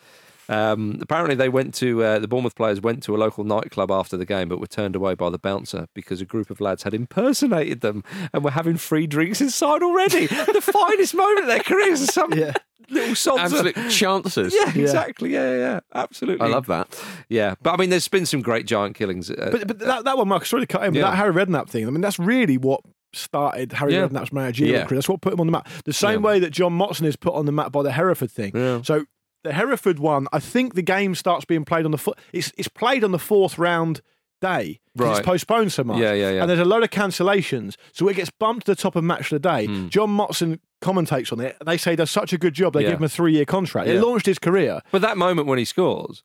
[0.48, 4.16] Um, apparently, they went to uh, the Bournemouth players went to a local nightclub after
[4.16, 6.94] the game, but were turned away by the bouncer because a group of lads had
[6.94, 10.28] impersonated them and were having free drinks inside already.
[10.28, 12.54] the finest moment of their careers, and some Yeah.
[12.92, 13.54] little sods.
[13.54, 14.54] are- Absolute chances.
[14.54, 15.34] Yeah, exactly.
[15.34, 16.46] Yeah, yeah, yeah, absolutely.
[16.46, 16.96] I love that.
[17.28, 19.32] Yeah, but I mean, there's been some great giant killings.
[19.32, 20.94] Uh, But, but that, that one, Marcus, really cut in.
[20.94, 21.10] Yeah.
[21.10, 22.82] that Harry Redknapp thing, I mean, that's really what
[23.16, 24.08] started Harry Yeah.
[24.08, 24.86] Redknapp's managerial Yeah.
[24.86, 24.98] career.
[24.98, 25.68] That's what put him on the map.
[25.86, 26.28] The same Yeah.
[26.28, 28.52] way that John Motson is put on the map by the Hereford thing.
[28.56, 28.82] Yeah.
[28.84, 29.06] So
[29.44, 32.18] the Hereford one, I think the game starts being played on the foot.
[32.34, 34.02] It's it's played on the fourth round
[34.42, 34.80] day.
[34.96, 35.18] Right.
[35.18, 35.98] It's postponed so much.
[36.00, 36.42] Yeah, yeah, yeah.
[36.42, 37.76] And there's a load of cancellations.
[37.94, 39.66] So it gets bumped to the top of match of the day.
[39.66, 39.88] Hmm.
[39.90, 41.56] John Motson commentates on it.
[41.66, 42.82] They say does such a good job, they.
[42.84, 42.90] Yeah.
[42.92, 43.88] give him a three year contract.
[43.90, 44.82] It launched his career.
[44.92, 46.24] but that moment when he scores,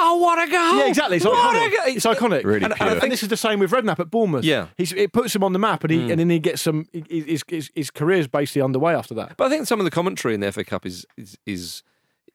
[0.00, 0.78] oh, what a goal!
[0.78, 1.16] Yeah, exactly.
[1.18, 1.66] It's What iconic.
[1.66, 1.96] a goal!
[1.96, 2.44] It's iconic.
[2.44, 4.44] Really and, and I think this is the same with Redknapp at Bournemouth.
[4.44, 4.66] Yeah.
[4.76, 6.10] He's, it puts him on the map, and he Mm.
[6.12, 6.86] and then he gets some.
[7.08, 9.36] His, his, his career's basically underway after that.
[9.36, 11.82] But I think some of the commentary in the FA Cup is is, is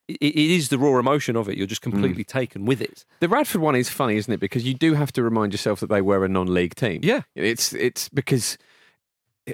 [0.07, 1.57] it, it is the raw emotion of it.
[1.57, 3.05] You're just completely taken with it.
[3.21, 4.39] The Radford one is funny, isn't it?
[4.39, 6.99] Because you do have to remind yourself that they were a non-league team.
[7.03, 7.21] Yeah.
[7.35, 8.57] it's it's because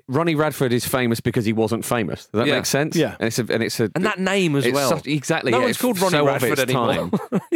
[0.08, 2.26] Ronnie Radford is famous because he wasn't famous.
[2.28, 2.56] Does that Yeah.
[2.56, 2.96] make sense?
[2.96, 3.16] Yeah.
[3.20, 4.90] and it's a, and it's a And that name as it's well.
[4.90, 5.52] such- exactly.
[5.52, 7.10] No yeah, one's it's called Ronnie so Radford its anymore.
[7.20, 7.52] time.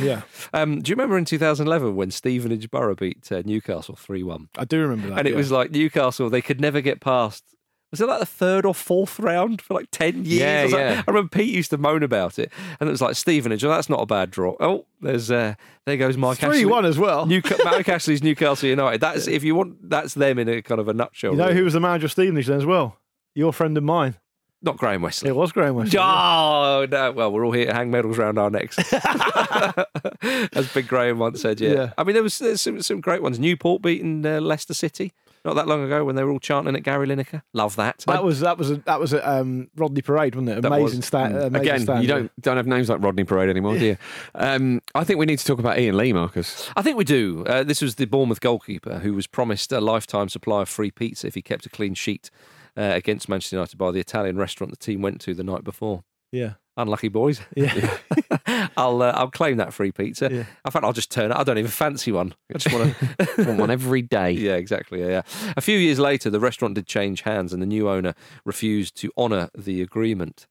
[0.00, 0.22] Yeah,
[0.54, 4.48] Um, do you remember in 2011 when Stevenage Borough beat uh, Newcastle 3 1?
[4.58, 5.18] I do remember that.
[5.18, 5.36] And it yeah.
[5.36, 7.42] was like Newcastle, they could never get past.
[7.90, 10.28] Was it like the third or fourth round for like 10 years?
[10.40, 10.78] Yeah, something?
[10.78, 11.02] yeah.
[11.06, 12.52] I remember Pete used to moan about it.
[12.78, 14.54] And it was like, Stevenage, well, that's not a bad draw.
[14.60, 15.54] Oh, there's uh,
[15.86, 16.64] there goes Mike three Ashley.
[16.66, 17.26] one as well.
[17.26, 19.00] New, Mike Ashley's Newcastle United.
[19.00, 19.88] That's if you want.
[19.90, 21.32] That's them in a kind of a nutshell.
[21.32, 21.56] you know really.
[21.56, 22.96] who was the manager of Stevenage then as well?
[23.34, 24.16] Your friend of mine.
[24.62, 25.30] Not Graham Westley.
[25.30, 25.96] It was Graham West.
[25.96, 27.12] Oh no!
[27.12, 28.76] Well, we're all here to hang medals round our necks,
[30.22, 31.60] as Big Graham once said.
[31.60, 31.92] Yeah, Yeah.
[31.96, 33.38] I mean there was there's some, some great ones.
[33.38, 35.12] Newport beating uh, Leicester City
[35.44, 37.42] not that long ago when they were all chanting at Gary Lineker.
[37.52, 38.04] Love that.
[38.06, 40.64] That was that was a, that was at um, Rodney Parade, wasn't it?
[40.64, 41.06] Amazing was.
[41.06, 41.32] stat.
[41.32, 41.46] Mm.
[41.46, 43.96] amazing Again, stand, you don't don't have names like Rodney Parade anymore, do you?
[44.34, 46.70] Um, I think we need to talk about Ian Leigh, Marcus.
[46.76, 47.44] I think we do.
[47.46, 51.26] Uh, this was the Bournemouth goalkeeper who was promised a lifetime supply of free pizza
[51.26, 52.30] if he kept a clean sheet
[52.76, 56.04] uh, against Manchester United by the Italian restaurant the team went to the night before.
[56.32, 56.54] Yeah.
[56.80, 57.40] Unlucky boys.
[57.56, 57.98] Yeah.
[58.76, 60.28] I'll uh, I'll claim that free pizza.
[60.30, 60.44] Yeah.
[60.64, 61.36] In fact, I'll just turn it.
[61.36, 62.34] I don't even fancy one.
[62.54, 63.44] I just want to.
[63.50, 64.32] Want one every day.
[64.32, 65.00] Yeah, exactly.
[65.00, 65.22] Yeah, yeah.
[65.56, 68.14] A few years later, the restaurant did change hands, and the new owner
[68.44, 70.46] refused to honour the agreement.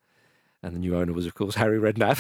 [0.62, 2.20] And the new owner was, of course, Harry Redknapp.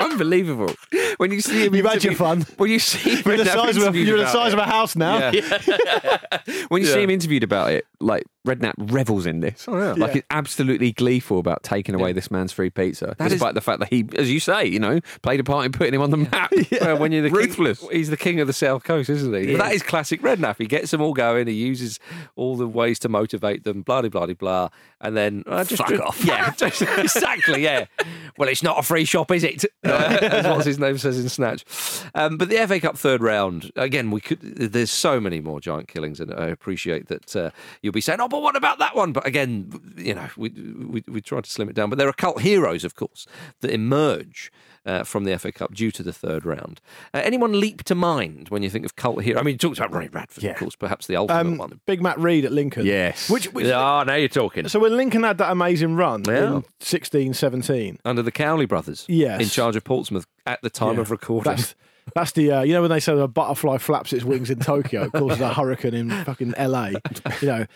[0.00, 0.74] Unbelievable.
[1.18, 2.46] When you see him, You've had your fun.
[2.56, 4.58] When you see You're the size of a, you're the size it.
[4.58, 5.30] of a house now.
[5.30, 6.18] Yeah.
[6.68, 9.66] when you see him interviewed about it, like Redknapp revels in this.
[9.68, 9.88] Oh, yeah.
[9.92, 10.12] Like Yeah.
[10.14, 13.80] he's absolutely gleeful about taking away this man's free pizza, That is- despite the fact
[13.80, 16.16] that he, as you say, you know, played a part in putting him on the
[16.18, 16.52] map.
[16.80, 17.80] Well, when you're the Ruthless.
[17.80, 19.52] King, he's the king of the South Coast, isn't he?
[19.56, 20.56] But that is classic Redknapp.
[20.58, 21.46] He gets them all going.
[21.48, 21.98] He uses
[22.36, 23.82] all the ways to motivate them.
[23.82, 24.68] Blah blah blah blah.
[25.00, 26.24] And then uh, just Fuck off.
[26.24, 27.62] Yeah, just- exactly.
[27.64, 27.86] Yeah.
[28.38, 29.64] Well, it's not a free shop, is it?
[29.84, 31.64] Uh, what's his name says in Snatch.
[32.14, 34.10] Um, but the FA Cup third round again.
[34.10, 34.40] We could.
[34.40, 37.50] There's so many more giant killings, and I appreciate that uh,
[37.82, 41.04] you'll be saying, "Oh, but what about that one?" But again, you know, we we,
[41.08, 41.90] we try to slim it down.
[41.90, 43.26] But there are cult heroes, of course,
[43.60, 44.50] that emerge
[44.86, 46.80] uh, from the FA Cup due to the third round.
[47.12, 49.38] Uh, anyone leap to mind when you think of cult hero?
[49.38, 51.80] I mean, you talked about Ronnie Radford, of course, perhaps the ultimate Um, one.
[51.86, 52.86] Big Matt Rhead at Lincoln.
[52.86, 53.28] Yes.
[53.28, 54.66] Which, which Ah, now you're talking.
[54.68, 56.56] so when Lincoln had that amazing run Yeah.
[56.56, 59.40] in 16, 17, Under the Cowley brothers, Yes.
[59.42, 61.00] in charge of Portsmouth at the time Yeah.
[61.02, 61.50] of recording.
[61.56, 61.74] That's
[62.14, 65.04] that's the uh, you know when they say a butterfly flaps its wings in Tokyo,
[65.04, 66.92] it causes a hurricane in fucking LA.
[67.42, 67.66] You know,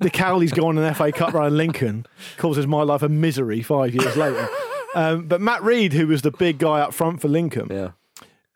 [0.00, 2.04] the Cowleys go on an FA Cup run in Lincoln,
[2.36, 4.48] causes my life a misery five years later.
[4.94, 7.90] Um, but Matt Rhead, who was the big guy up front for Lincoln, yeah.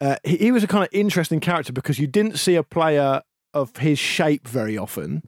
[0.00, 3.22] uh, he, he was a kind of interesting character because you didn't see a player
[3.54, 5.22] of his shape very often.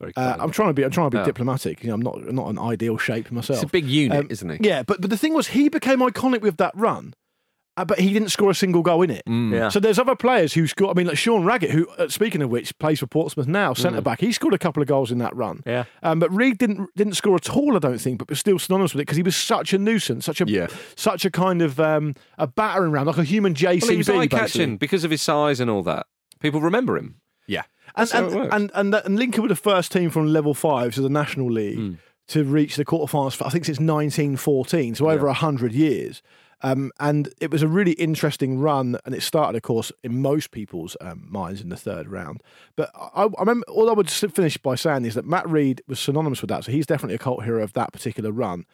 [0.00, 0.36] Very Uh.
[0.38, 0.84] I'm trying to be.
[0.84, 1.82] I'm trying to be diplomatic.
[1.82, 3.56] You know, I'm not not an ideal shape myself.
[3.56, 4.58] It's a big unit, Um, isn't he?
[4.68, 7.14] Yeah, but but the thing was, he became iconic with that run,
[7.84, 9.22] but he didn't score a single goal in it.
[9.28, 9.52] Mm.
[9.52, 9.68] Yeah.
[9.68, 10.90] So there's other players who score.
[10.90, 14.00] I mean, like Sean Raggett, who, uh, speaking of which, plays for Portsmouth now, centre
[14.00, 14.20] back.
[14.20, 15.58] He scored a couple of goals in that run.
[15.58, 15.62] Mm.
[15.66, 15.84] Yeah.
[16.02, 18.94] Um, but Rhead didn't didn't score at all, I don't think, but was still synonymous
[18.94, 20.68] with it because he was such a nuisance, such a Yeah.
[20.96, 23.82] such a kind of um, a battering ram, like a human JCB.
[23.82, 26.06] Well, he was eye catching because of his size and all that.
[26.40, 27.16] People remember him.
[27.46, 27.62] Yeah.
[27.94, 31.02] And That's and, and and and Lincoln were the first team from level five to
[31.02, 31.92] the National League Hmm.
[32.28, 33.34] to reach the quarterfinals.
[33.36, 36.22] For, I think since 1914, so over a hundred years.
[36.62, 40.52] Um, and it was a really interesting run, and it started, of course, in most
[40.52, 42.42] people's um, minds in the third round.
[42.76, 45.98] But I, I remember all I would finish by saying is that Matt Rhead was
[45.98, 48.64] synonymous with that, so he's definitely a cult hero of that particular run.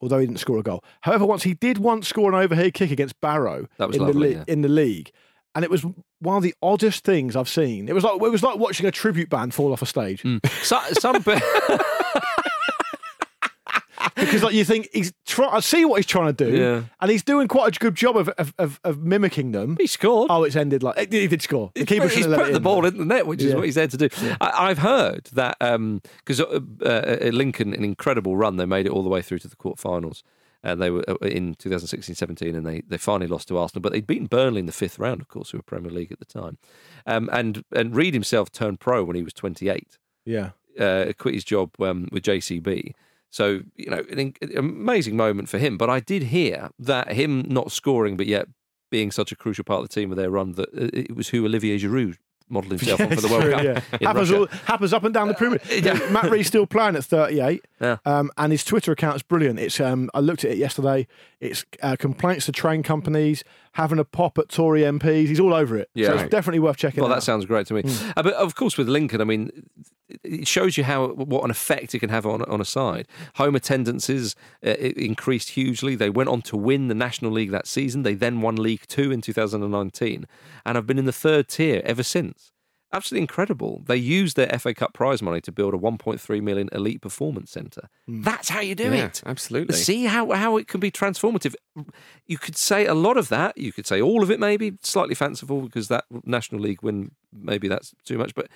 [0.00, 2.90] Although he didn't score a goal, however, once he did once score an overhead kick
[2.90, 4.44] against Barrow in the lovely, lea- yeah.
[4.46, 5.10] in the league,
[5.54, 5.84] and it was
[6.20, 7.88] one of the oddest things I've seen.
[7.88, 10.22] It was like it was like watching a tribute band fall off a stage
[10.62, 11.16] So, some
[14.16, 15.50] because like you think he's trying.
[15.50, 16.82] I see what he's trying to do, Yeah.
[17.00, 19.76] and he's doing quite a good job of of, of, of mimicking them.
[19.78, 20.30] he scored.
[20.30, 21.70] Oh, it's ended like he did score.
[21.74, 23.74] The keeper he's shouldn't put the in, ball in the net, which is what he's
[23.74, 24.08] there to do.
[24.40, 28.92] I, I've heard that because uh, uh, uh, Lincoln, an incredible run, they made it
[28.92, 30.22] all the way through to the quarterfinals.
[30.66, 33.82] And they were uh, in 2016-17, and they, they finally lost to Arsenal.
[33.82, 36.20] But they'd beaten Burnley in the fifth round, of course, who were Premier League at
[36.20, 36.56] the time.
[37.06, 40.50] Um, and and Rhead himself turned pro when he was 28 Yeah,
[40.80, 42.92] uh, quit his job um, with JCB.
[43.34, 45.76] So you know, an amazing moment for him.
[45.76, 48.46] But I did hear that him not scoring, but yet
[48.92, 51.30] being such a crucial part of the team of their run, that uh, it was
[51.30, 52.16] who Olivier Giroud
[52.48, 53.64] modelled himself on for the World True, Cup.
[53.64, 53.80] yeah.
[54.06, 55.62] happens all, happens up and down the pyramid.
[56.12, 57.96] Matt Rhead's still playing at 38, Yeah.
[58.04, 59.58] um, and his Twitter account is brilliant.
[59.58, 61.08] It's um, I looked at it yesterday.
[61.40, 63.42] It's uh, complaints to train companies,
[63.72, 65.26] having a pop at Tory MPs.
[65.26, 65.90] He's all over it.
[65.94, 66.08] Yeah.
[66.08, 67.02] so it's definitely worth checking.
[67.02, 67.16] Well, out.
[67.16, 67.82] that sounds great to me.
[67.82, 68.10] Hmm.
[68.16, 69.50] Uh, but of course, with Lincoln, I mean,
[70.40, 73.06] it shows you how what an effect it can have on on a side.
[73.36, 74.34] Home attendances
[74.66, 75.94] uh, increased hugely.
[75.94, 78.02] They went on to win the National League that season.
[78.02, 80.26] They then won League Two in 2019,
[80.66, 82.50] and have been in the third tier ever since.
[82.92, 83.82] Absolutely incredible.
[83.86, 87.88] They used their FA Cup prize money to build a 1.3 million elite performance centre.
[88.06, 89.20] That's how you do Yeah, it.
[89.26, 89.74] absolutely.
[89.74, 91.56] See how how it can be transformative.
[92.26, 93.58] You could say a lot of that.
[93.58, 97.66] You could say all of it, maybe slightly fanciful because that National League win, maybe
[97.66, 98.32] that's too much.
[98.32, 98.46] But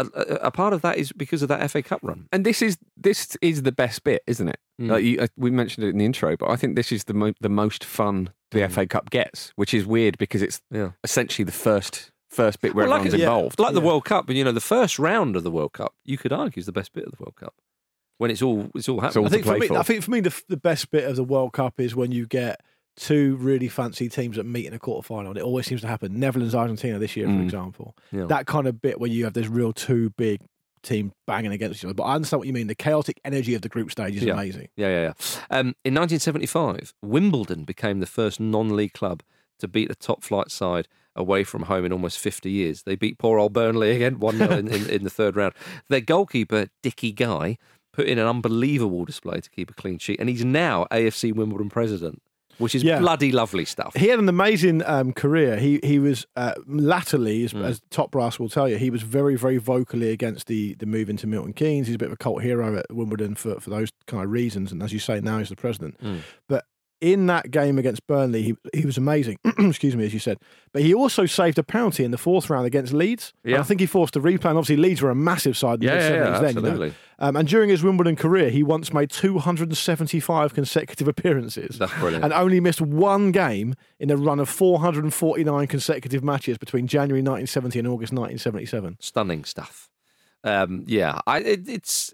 [0.00, 2.28] a, a, a part of that is because of that FA Cup run.
[2.32, 4.58] And this is this is the best bit, isn't it?
[4.80, 4.90] Mm.
[4.90, 7.14] Like you, uh, we mentioned it in the intro, but I think this is the
[7.14, 10.76] mo- the most fun the FA Cup gets, which is weird because it's Mm.
[10.76, 10.90] Yeah.
[11.04, 13.58] essentially the first first bit where Well, like, everyone's involved.
[13.58, 13.86] like the Yeah.
[13.88, 16.60] World Cup, and you know, the first round of the World Cup, you could argue
[16.60, 17.54] is the best bit of the World Cup
[18.18, 19.24] when it's all it's all happening.
[19.24, 19.78] all I think for me, for.
[19.78, 22.26] I think for me, the, the best bit of the World Cup is when you
[22.26, 22.60] get
[22.96, 25.36] two really fancy teams that meet in a quarter final.
[25.36, 26.18] It always seems to happen.
[26.20, 27.44] Netherlands, Argentina this year, for Mm.
[27.44, 27.96] example.
[28.12, 28.24] Yeah.
[28.26, 30.40] That kind of bit where you have this real two big
[30.82, 31.94] team banging against each other.
[31.94, 32.66] But I understand what you mean.
[32.66, 34.32] The chaotic energy of the group stage is Yeah.
[34.34, 34.68] amazing.
[34.76, 35.12] Yeah, yeah, yeah.
[35.58, 39.22] Um, in 1975, Wimbledon became the first non-league club
[39.58, 42.84] to beat a top-flight side away from home in almost 50 years.
[42.84, 45.52] They beat poor old Burnley again, 1 0 in, in, in the third round.
[45.88, 47.58] Their goalkeeper, Dickie Guy,
[47.92, 51.68] put in an unbelievable display to keep a clean sheet, and he's now AFC Wimbledon
[51.68, 52.22] president,
[52.60, 53.00] which is Yeah.
[53.00, 53.94] bloody lovely stuff.
[53.96, 55.56] He had an amazing um, career.
[55.56, 57.64] He he was uh, latterly, as, Mm.
[57.64, 61.10] as Top Brass will tell you, he was very very vocally against the the move
[61.10, 61.86] into Milton Keynes.
[61.88, 64.70] He's a bit of a cult hero at Wimbledon for for those kind of reasons.
[64.72, 65.98] And as you say, now he's the president.
[66.00, 66.20] Mm.
[66.48, 66.64] But
[67.00, 69.38] in that game against Burnley, he he was amazing.
[69.58, 70.38] Excuse me, as you said.
[70.72, 73.32] But he also saved a penalty in the fourth round against Leeds.
[73.44, 73.60] And Yeah.
[73.60, 74.46] I think he forced a replay.
[74.50, 76.54] And obviously, Leeds were a massive side in the Yeah, yeah, mid yeah, seventies then.
[76.56, 76.68] you know.
[76.68, 76.94] absolutely.
[77.18, 82.24] Um, and during his Wimbledon career, he once made 275 consecutive appearances That's brilliant.
[82.24, 87.78] and only missed one game in a run of 449 consecutive matches between January 1970
[87.80, 88.96] and August 1977.
[89.00, 89.88] stunning stuff.
[90.42, 92.12] Um, yeah, I, it, it's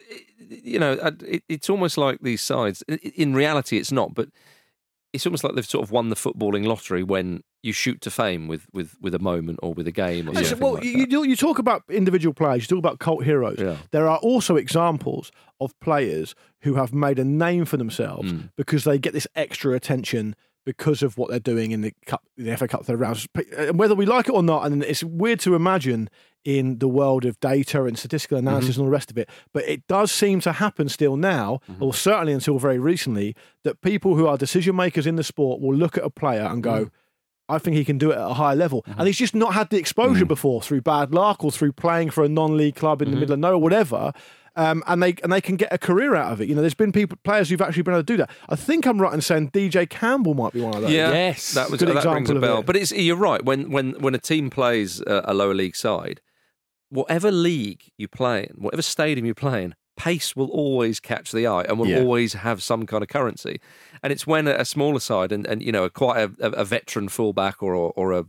[0.49, 2.83] you know it, it's almost like these sides.
[3.15, 4.29] In reality, it's not, but
[5.17, 8.47] it's almost like they've sort of won the footballing lottery when you shoot to fame
[8.47, 11.37] with with, with a moment or with a game or something well, like you you
[11.37, 13.59] talk about individual players, you talk about cult heroes.
[13.59, 13.77] Yeah.
[13.91, 18.51] There are also examples of players who have made a name for themselves Mm.
[18.57, 20.35] because they get this extra attention
[20.67, 23.27] because of what they're doing in the cup, the FA Cup third rounds.
[23.57, 26.11] And whether we like it or not, and it's weird to imagine
[26.45, 28.81] in the world of data and statistical analysis Mm-hmm.
[28.81, 31.83] and all the rest of it, but it does seem to happen still now, Mm-hmm.
[31.83, 35.75] or certainly until very recently, that people who are decision makers in the sport will
[35.75, 36.85] look at a player and go.
[36.87, 36.91] Mm.
[37.49, 38.83] I think he can do it at a high level.
[38.83, 38.99] Mm-hmm.
[38.99, 40.29] And he's just not had the exposure Mm.
[40.29, 43.21] before through bad luck or through playing for a non-league club in the Mm-hmm.
[43.21, 44.13] middle of nowhere, whatever.
[44.57, 46.49] Um, and they and they can get a career out of it.
[46.49, 48.31] You know, there's been people players who've actually been able to do that.
[48.49, 50.91] I think I'm right in saying DJ Campbell might be one of those.
[50.91, 51.53] Yeah, Yes.
[51.55, 52.59] that was Good that rings example a of bell.
[52.61, 52.67] it.
[52.67, 56.21] But it's you're right when when when a team plays a, a lower league side,
[56.89, 61.47] whatever league you play in, whatever stadium you play in, pace will always catch the
[61.47, 62.01] eye and will Yeah.
[62.01, 63.61] always have some kind of currency.
[64.03, 66.51] And it's when a, a smaller side and, and you know, a, quite a, a,
[66.63, 68.25] a veteran fullback or, or, or a,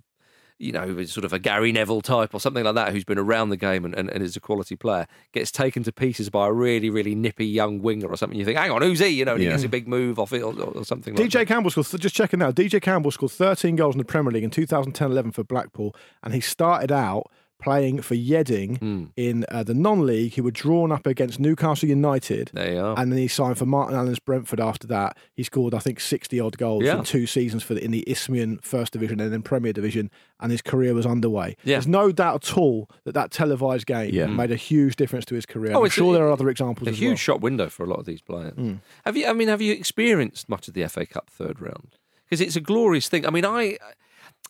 [0.60, 3.50] you know, sort of a Gary Neville type or something like that who's been around
[3.50, 6.52] the game and, and, and is a quality player gets taken to pieces by a
[6.52, 8.40] really, really nippy young winger or something.
[8.40, 9.08] You think, hang on, who's he?
[9.10, 9.52] You know, and he Yeah.
[9.54, 12.40] gets a big move off it or, or something like DJ Campbell scored, just checking
[12.40, 15.96] now, DJ Campbell scored 13 goals in the Premier League in 2010 11 for Blackpool,
[16.24, 17.30] and he started out
[17.60, 19.04] playing for Yeading Hmm.
[19.16, 20.34] in uh, the non league.
[20.34, 22.52] He was drawn up against Newcastle United.
[22.54, 23.00] There you are.
[23.00, 25.18] And then he signed for Martin Allen's Brentford after that.
[25.34, 27.00] He scored, I think, 60 odd goals Yeah.
[27.00, 30.52] in two seasons for the, in the Isthmian First Division and then Premier Division, and
[30.52, 31.56] his career was underway.
[31.64, 31.76] Yeah.
[31.76, 34.28] There's no doubt at all that that televised game Yeah.
[34.28, 35.74] made a huge difference to his career.
[35.76, 37.16] Oh, I'm sure a- there are other examples a huge well.
[37.18, 38.54] shop window for a lot of these players.
[38.54, 38.82] Mm.
[39.06, 39.26] Have you?
[39.28, 41.98] I mean, have you experienced much of the FA Cup third round?
[42.30, 43.26] Because it's a glorious thing.
[43.26, 43.78] I mean, I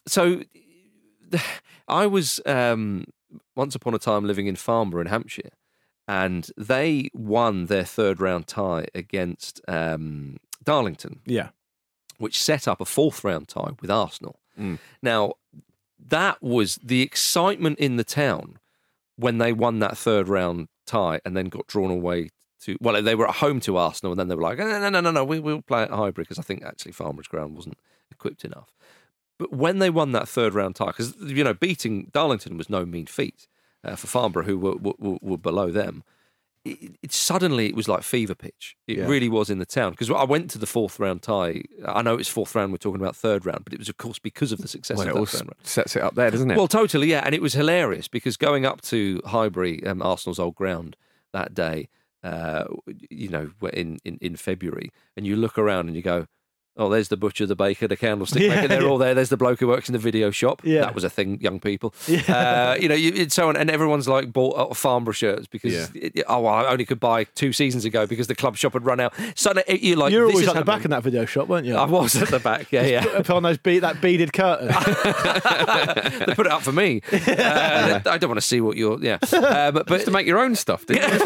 [0.07, 0.41] so
[1.87, 3.05] I was um,
[3.55, 5.49] once upon a time living in Farnborough in Hampshire,
[6.07, 11.21] and they won their third round tie against um, Darlington.
[11.25, 11.49] Yeah.
[12.17, 14.39] which set up a fourth round tie with Arsenal.
[15.03, 15.33] Now,
[16.09, 18.57] that was the excitement in the town
[19.17, 22.29] when they won that third round tie and then got drawn away
[22.61, 22.75] to.
[22.81, 24.99] Well, they were at home to Arsenal, and then they were like, no, no, no,
[24.99, 27.77] no, no, we, we'll play at Highbury because I think actually Farmers Ground wasn't
[28.11, 28.73] equipped enough.
[29.39, 32.85] But when they won that third round tie, because you know beating Darlington was no
[32.85, 33.47] mean feat
[33.83, 36.03] uh, for Farnborough, who were, were, were below them.
[36.65, 38.75] It, it suddenly it was like fever pitch.
[38.87, 39.05] It Yeah.
[39.07, 41.61] really was in the town because I went to the fourth round tie.
[41.85, 42.71] I know it's fourth round.
[42.73, 45.07] We're talking about third round, but it was of course because of the success Well,
[45.17, 45.53] of that round.
[45.63, 46.57] sets it up there, doesn't it?
[46.57, 47.21] Well, totally, yeah.
[47.23, 50.97] And it was hilarious because going up to Highbury, um, Arsenal's old ground,
[51.31, 51.87] that day,
[52.23, 52.65] uh,
[53.09, 56.25] you know, in, in, in February, and you look around and you go,
[56.77, 58.67] oh, there's the butcher, the baker, the candlestick Yeah, maker.
[58.67, 58.87] They're yeah.
[58.87, 59.13] all there.
[59.13, 60.61] There's the bloke who works in the video shop.
[60.63, 60.81] Yeah.
[60.81, 61.93] That was a thing, young people.
[62.07, 62.73] Yeah.
[62.73, 63.57] Uh, you know, you, it's so on.
[63.57, 65.87] And everyone's like bought uh, Farnborough shirts because, Yeah.
[65.93, 68.85] it- oh, well, I only could buy two seasons ago because the club shop had
[68.85, 69.13] run out.
[69.35, 71.25] So it- you're like, you were this always is at the back in that video
[71.25, 71.75] shop, weren't you?
[71.75, 73.03] I was at the back, yeah, yeah.
[73.17, 74.67] Put on those bead, that beaded curtain.
[76.25, 77.01] they put it up for me.
[77.27, 78.99] Uh, I don't want to see what you're.
[79.03, 81.19] Yeah, uh, but but to make your own stuff, didn't you?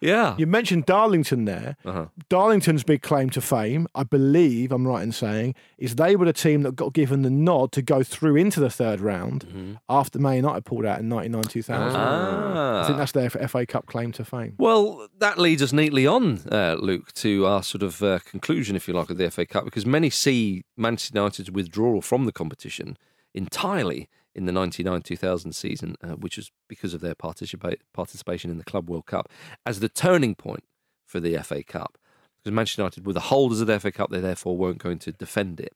[0.00, 0.34] Yeah.
[0.38, 1.76] You mentioned Darlington there.
[1.84, 2.06] Uh-huh.
[2.28, 6.32] Darlington's big claim to fame, I believe, I'm right in saying, is they were the
[6.32, 10.36] team that got given the nod to go through into the third round after Man
[10.36, 11.96] United pulled out in 99 2000.
[11.96, 12.82] Ah.
[12.82, 14.54] I think that's their FA Cup claim to fame.
[14.58, 18.88] Well, that leads us neatly on, uh, Luke, to our sort of uh, conclusion, if
[18.88, 22.96] you like, of the FA Cup, because many see Manchester United's withdrawal from the competition
[23.34, 28.64] entirely in the 99-2000 season, uh, which was because of their participa- participation in the
[28.64, 29.28] Club World Cup,
[29.64, 30.64] as the turning point
[31.06, 31.98] for the FA Cup.
[32.38, 35.12] Because Manchester United were the holders of the FA Cup, they therefore weren't going to
[35.12, 35.74] defend it.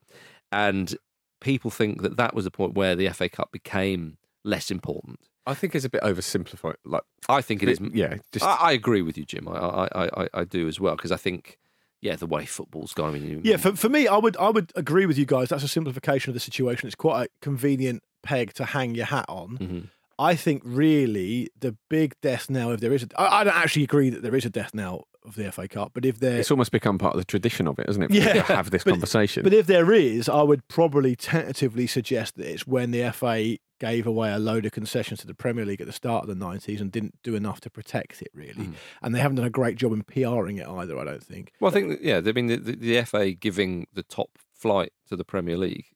[0.52, 0.96] And
[1.40, 5.18] people think that that was the point where the FA Cup became less important.
[5.46, 6.74] I think it's a bit oversimplified.
[6.84, 7.80] Like, I think it is.
[7.92, 9.48] Yeah, just I, I agree with you, Jim.
[9.48, 11.58] I I, I, I- I do as well because I think,
[12.02, 13.22] yeah, the way football's going.
[13.24, 15.48] You- Yeah, for, for me, I would I would agree with you guys.
[15.48, 16.86] That's a simplification of the situation.
[16.86, 19.58] It's quite a convenient peg to hang your hat on.
[19.58, 19.88] Mhm.
[20.18, 23.84] I think really the big death knell, if there is, a, I, I don't actually
[23.84, 26.50] agree that there is a death knell of the FA Cup, but if there, it's
[26.50, 28.10] almost become part of the tradition of it, isn't it?
[28.10, 29.42] Yeah, to have this but- conversation.
[29.44, 34.06] But if there is, I would probably tentatively suggest that it's when the FA gave
[34.06, 36.82] away a load of concessions to the Premier League at the start of the 90s
[36.82, 38.64] and didn't do enough to protect it, really.
[38.64, 38.72] Hmm.
[39.00, 41.52] And they haven't done a great job in PRing it either, I don't think.
[41.60, 42.20] Well, I think yeah.
[42.24, 45.86] I mean, the, the, the FA giving the top flight to the Premier League.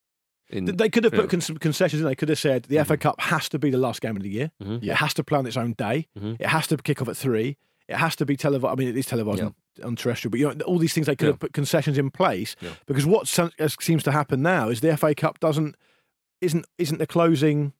[0.51, 2.07] In, They could have put concessions in.
[2.07, 4.28] They could have said the FA Cup has to be the last game of the
[4.30, 4.51] year.
[4.62, 4.82] Mhm.
[4.82, 6.07] It has to play on its own day.
[6.18, 6.36] Mhm.
[6.38, 7.57] It has to kick off at three.
[7.88, 8.72] It has to be televised.
[8.72, 9.45] I mean, it is televised Yeah.
[9.47, 11.32] on, on terrestrial, but you know, all these things they could Yeah.
[11.32, 12.57] have put concessions in place.
[12.86, 13.22] Because what
[13.59, 15.76] as seems to happen now is the FA Cup doesn't
[16.40, 17.72] isn't isn't the closing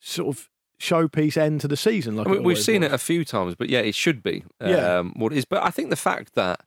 [0.00, 0.48] sort of
[0.80, 2.16] showpiece end to the season.
[2.16, 2.90] Like I mean, we've seen was.
[2.90, 4.44] it a few times, but yeah, it should be.
[4.60, 4.98] Yeah.
[4.98, 6.60] Um, what it is, but I think the fact that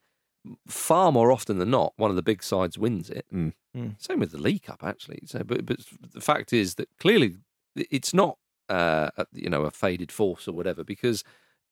[0.67, 3.25] far more often than not, one of the big sides wins it.
[3.33, 3.53] Mm.
[3.75, 4.01] Mm.
[4.01, 5.19] Same with the League Cup, actually.
[5.25, 5.79] So, but but
[6.13, 7.35] the fact is that clearly
[7.75, 8.37] it's not
[8.69, 10.83] uh, you know a faded force or whatever.
[10.83, 11.23] Because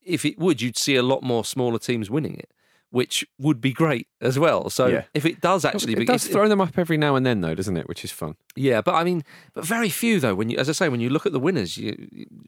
[0.02, 2.52] if it would, you'd see a lot more smaller teams winning it,
[2.94, 4.70] which would be great as well.
[4.70, 5.04] So Yeah.
[5.16, 7.56] if it does actually, it be- does throw them up every now and then, though,
[7.56, 7.88] doesn't it?
[7.88, 8.36] Which is fun.
[8.56, 9.24] yeah, but I mean,
[9.56, 10.36] but very few though.
[10.36, 11.92] When you, as I say, when you look at the winners, you,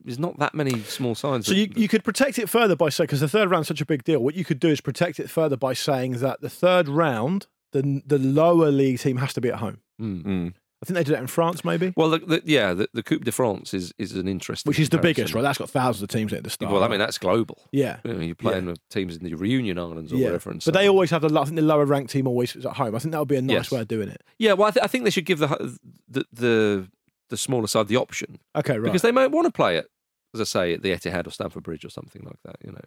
[0.03, 1.47] there's not that many small signs.
[1.47, 3.81] So that- you, you could protect it further by saying because the third round's such
[3.81, 4.19] a big deal.
[4.19, 8.03] What you could do is protect it further by saying that the third round, the
[8.05, 9.79] the lower league team has to be at home.
[9.99, 10.53] Mm.
[10.85, 11.93] I think they did it in France, maybe.
[11.97, 14.89] Well, the, the, yeah, the, the Coupe de France is, is an interesting, which is
[14.89, 15.41] the biggest, right?
[15.41, 16.71] That's got thousands of teams at the start.
[16.71, 17.63] Well, I mean, that's global.
[17.71, 17.97] Yeah.
[18.03, 20.25] You know, you're playing with teams in the Reunion Islands or yeah.
[20.27, 20.51] whatever.
[20.51, 21.39] And but they always have the.
[21.39, 22.95] I think the lower ranked team always is at home.
[22.95, 23.71] I think that would be a nice Yes.
[23.71, 24.21] way of doing it.
[24.37, 24.53] yeah.
[24.53, 26.87] Well, I, th- I think they should give the, the
[27.29, 28.37] the smaller side the option.
[28.55, 28.83] Okay, right.
[28.83, 29.87] Because they might want to play it,
[30.35, 32.57] as I say, at the Etihad or Stamford Bridge or something like that.
[32.63, 32.81] You know,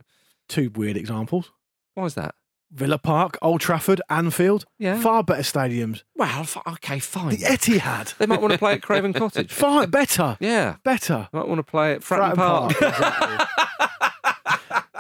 [0.49, 1.51] Two weird examples.
[1.94, 2.36] why is that?
[2.71, 4.64] Villa Park, Old Trafford, Anfield.
[4.79, 5.01] Yeah.
[5.01, 6.03] Far better stadiums.
[6.16, 7.31] Well, f- okay, fine.
[7.31, 8.14] The Etihad.
[8.19, 9.53] They might want to play at Craven Cottage.
[9.53, 10.37] Fine, better.
[10.41, 11.29] Yeah, Better.
[11.33, 12.71] they might want to play at Fratton Fratton Park.
[12.73, 13.64] Exactly.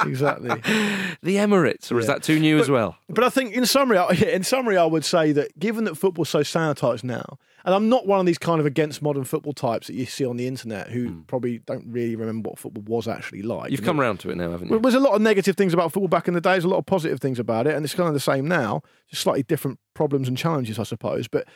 [1.22, 2.96] the Emirates, or is that too new as well?
[3.08, 6.28] But I think in summary, I- in summary, I would say that given that football's
[6.28, 9.88] so sanitised now, and I'm not one of these kind of against modern football types
[9.88, 11.20] that you see on the internet who hmm.
[11.22, 13.70] probably don't really remember what football was actually like.
[13.70, 14.78] You've come around to it now, haven't you?
[14.78, 16.52] There's a lot of negative things about football back in the day.
[16.52, 18.82] There's a lot of positive things about it, and it's kind of the same now.
[19.10, 21.28] Just slightly different problems and challenges, I suppose.
[21.28, 21.46] But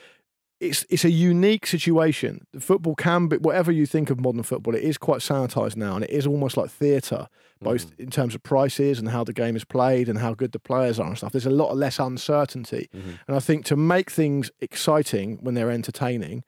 [0.63, 2.45] it's it's a unique situation.
[2.53, 4.75] The football can be whatever you think of modern football.
[4.75, 7.27] It is quite sanitised now, and it is almost like theatre,
[7.61, 8.03] both Mm-hmm.
[8.03, 10.99] in terms of prices and how the game is played and how good the players
[10.99, 11.31] are and stuff.
[11.31, 13.11] There's a lot less uncertainty, Mm-hmm.
[13.27, 16.43] and I think to make things exciting when they're entertaining.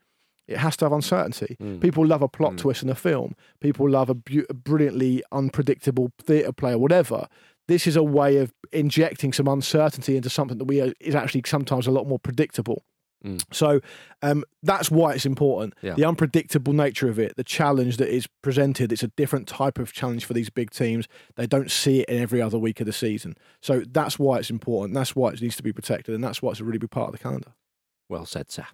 [0.48, 1.58] It has to have uncertainty.
[1.60, 1.82] Mm.
[1.82, 3.34] People love a plot twist in a film.
[3.62, 7.28] People love a, bu- a brilliantly unpredictable theatre play or whatever.
[7.68, 11.42] This is a way of injecting some uncertainty into something that we are, is actually
[11.48, 12.84] sometimes a lot more predictable.
[13.26, 13.44] Mm.
[13.52, 13.82] So
[14.22, 15.74] um, that's why it's important.
[15.82, 15.96] Yeah.
[15.96, 19.92] The unpredictable nature of it, the challenge that is presented, it's a different type of
[19.94, 21.08] challenge for these big teams.
[21.36, 23.36] They don't see it in every other week of the season.
[23.62, 24.94] So that's why it's important.
[24.94, 26.14] That's why it needs to be protected.
[26.14, 27.54] And that's why it's a really big part of the calendar.
[28.10, 28.68] Well said, sir.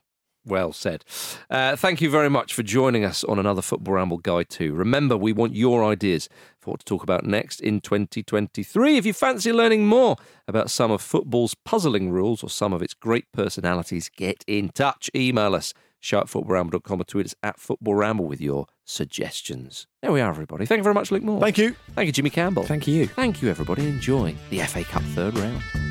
[0.45, 1.05] Well said.
[1.49, 4.73] Uh, thank you very much for joining us on another Football Ramble Guide 2.
[4.73, 6.27] Remember, we want your ideas
[6.59, 8.97] for what to talk about next in 2023.
[8.97, 10.15] If you fancy learning more
[10.47, 15.09] about some of football's puzzling rules or some of its great personalities, get in touch.
[15.15, 19.85] Email us, show at footballramble.com or tweet us at Football Ramble with your suggestions.
[20.01, 20.65] There we are, everybody.
[20.65, 21.39] Thank you very much, Luke Moore.
[21.39, 21.75] Thank you.
[21.95, 22.63] Thank you, Jimmy Campbell.
[22.63, 23.07] Thank you.
[23.07, 23.87] Thank you, everybody.
[23.87, 25.90] Enjoy the FA Cup third round.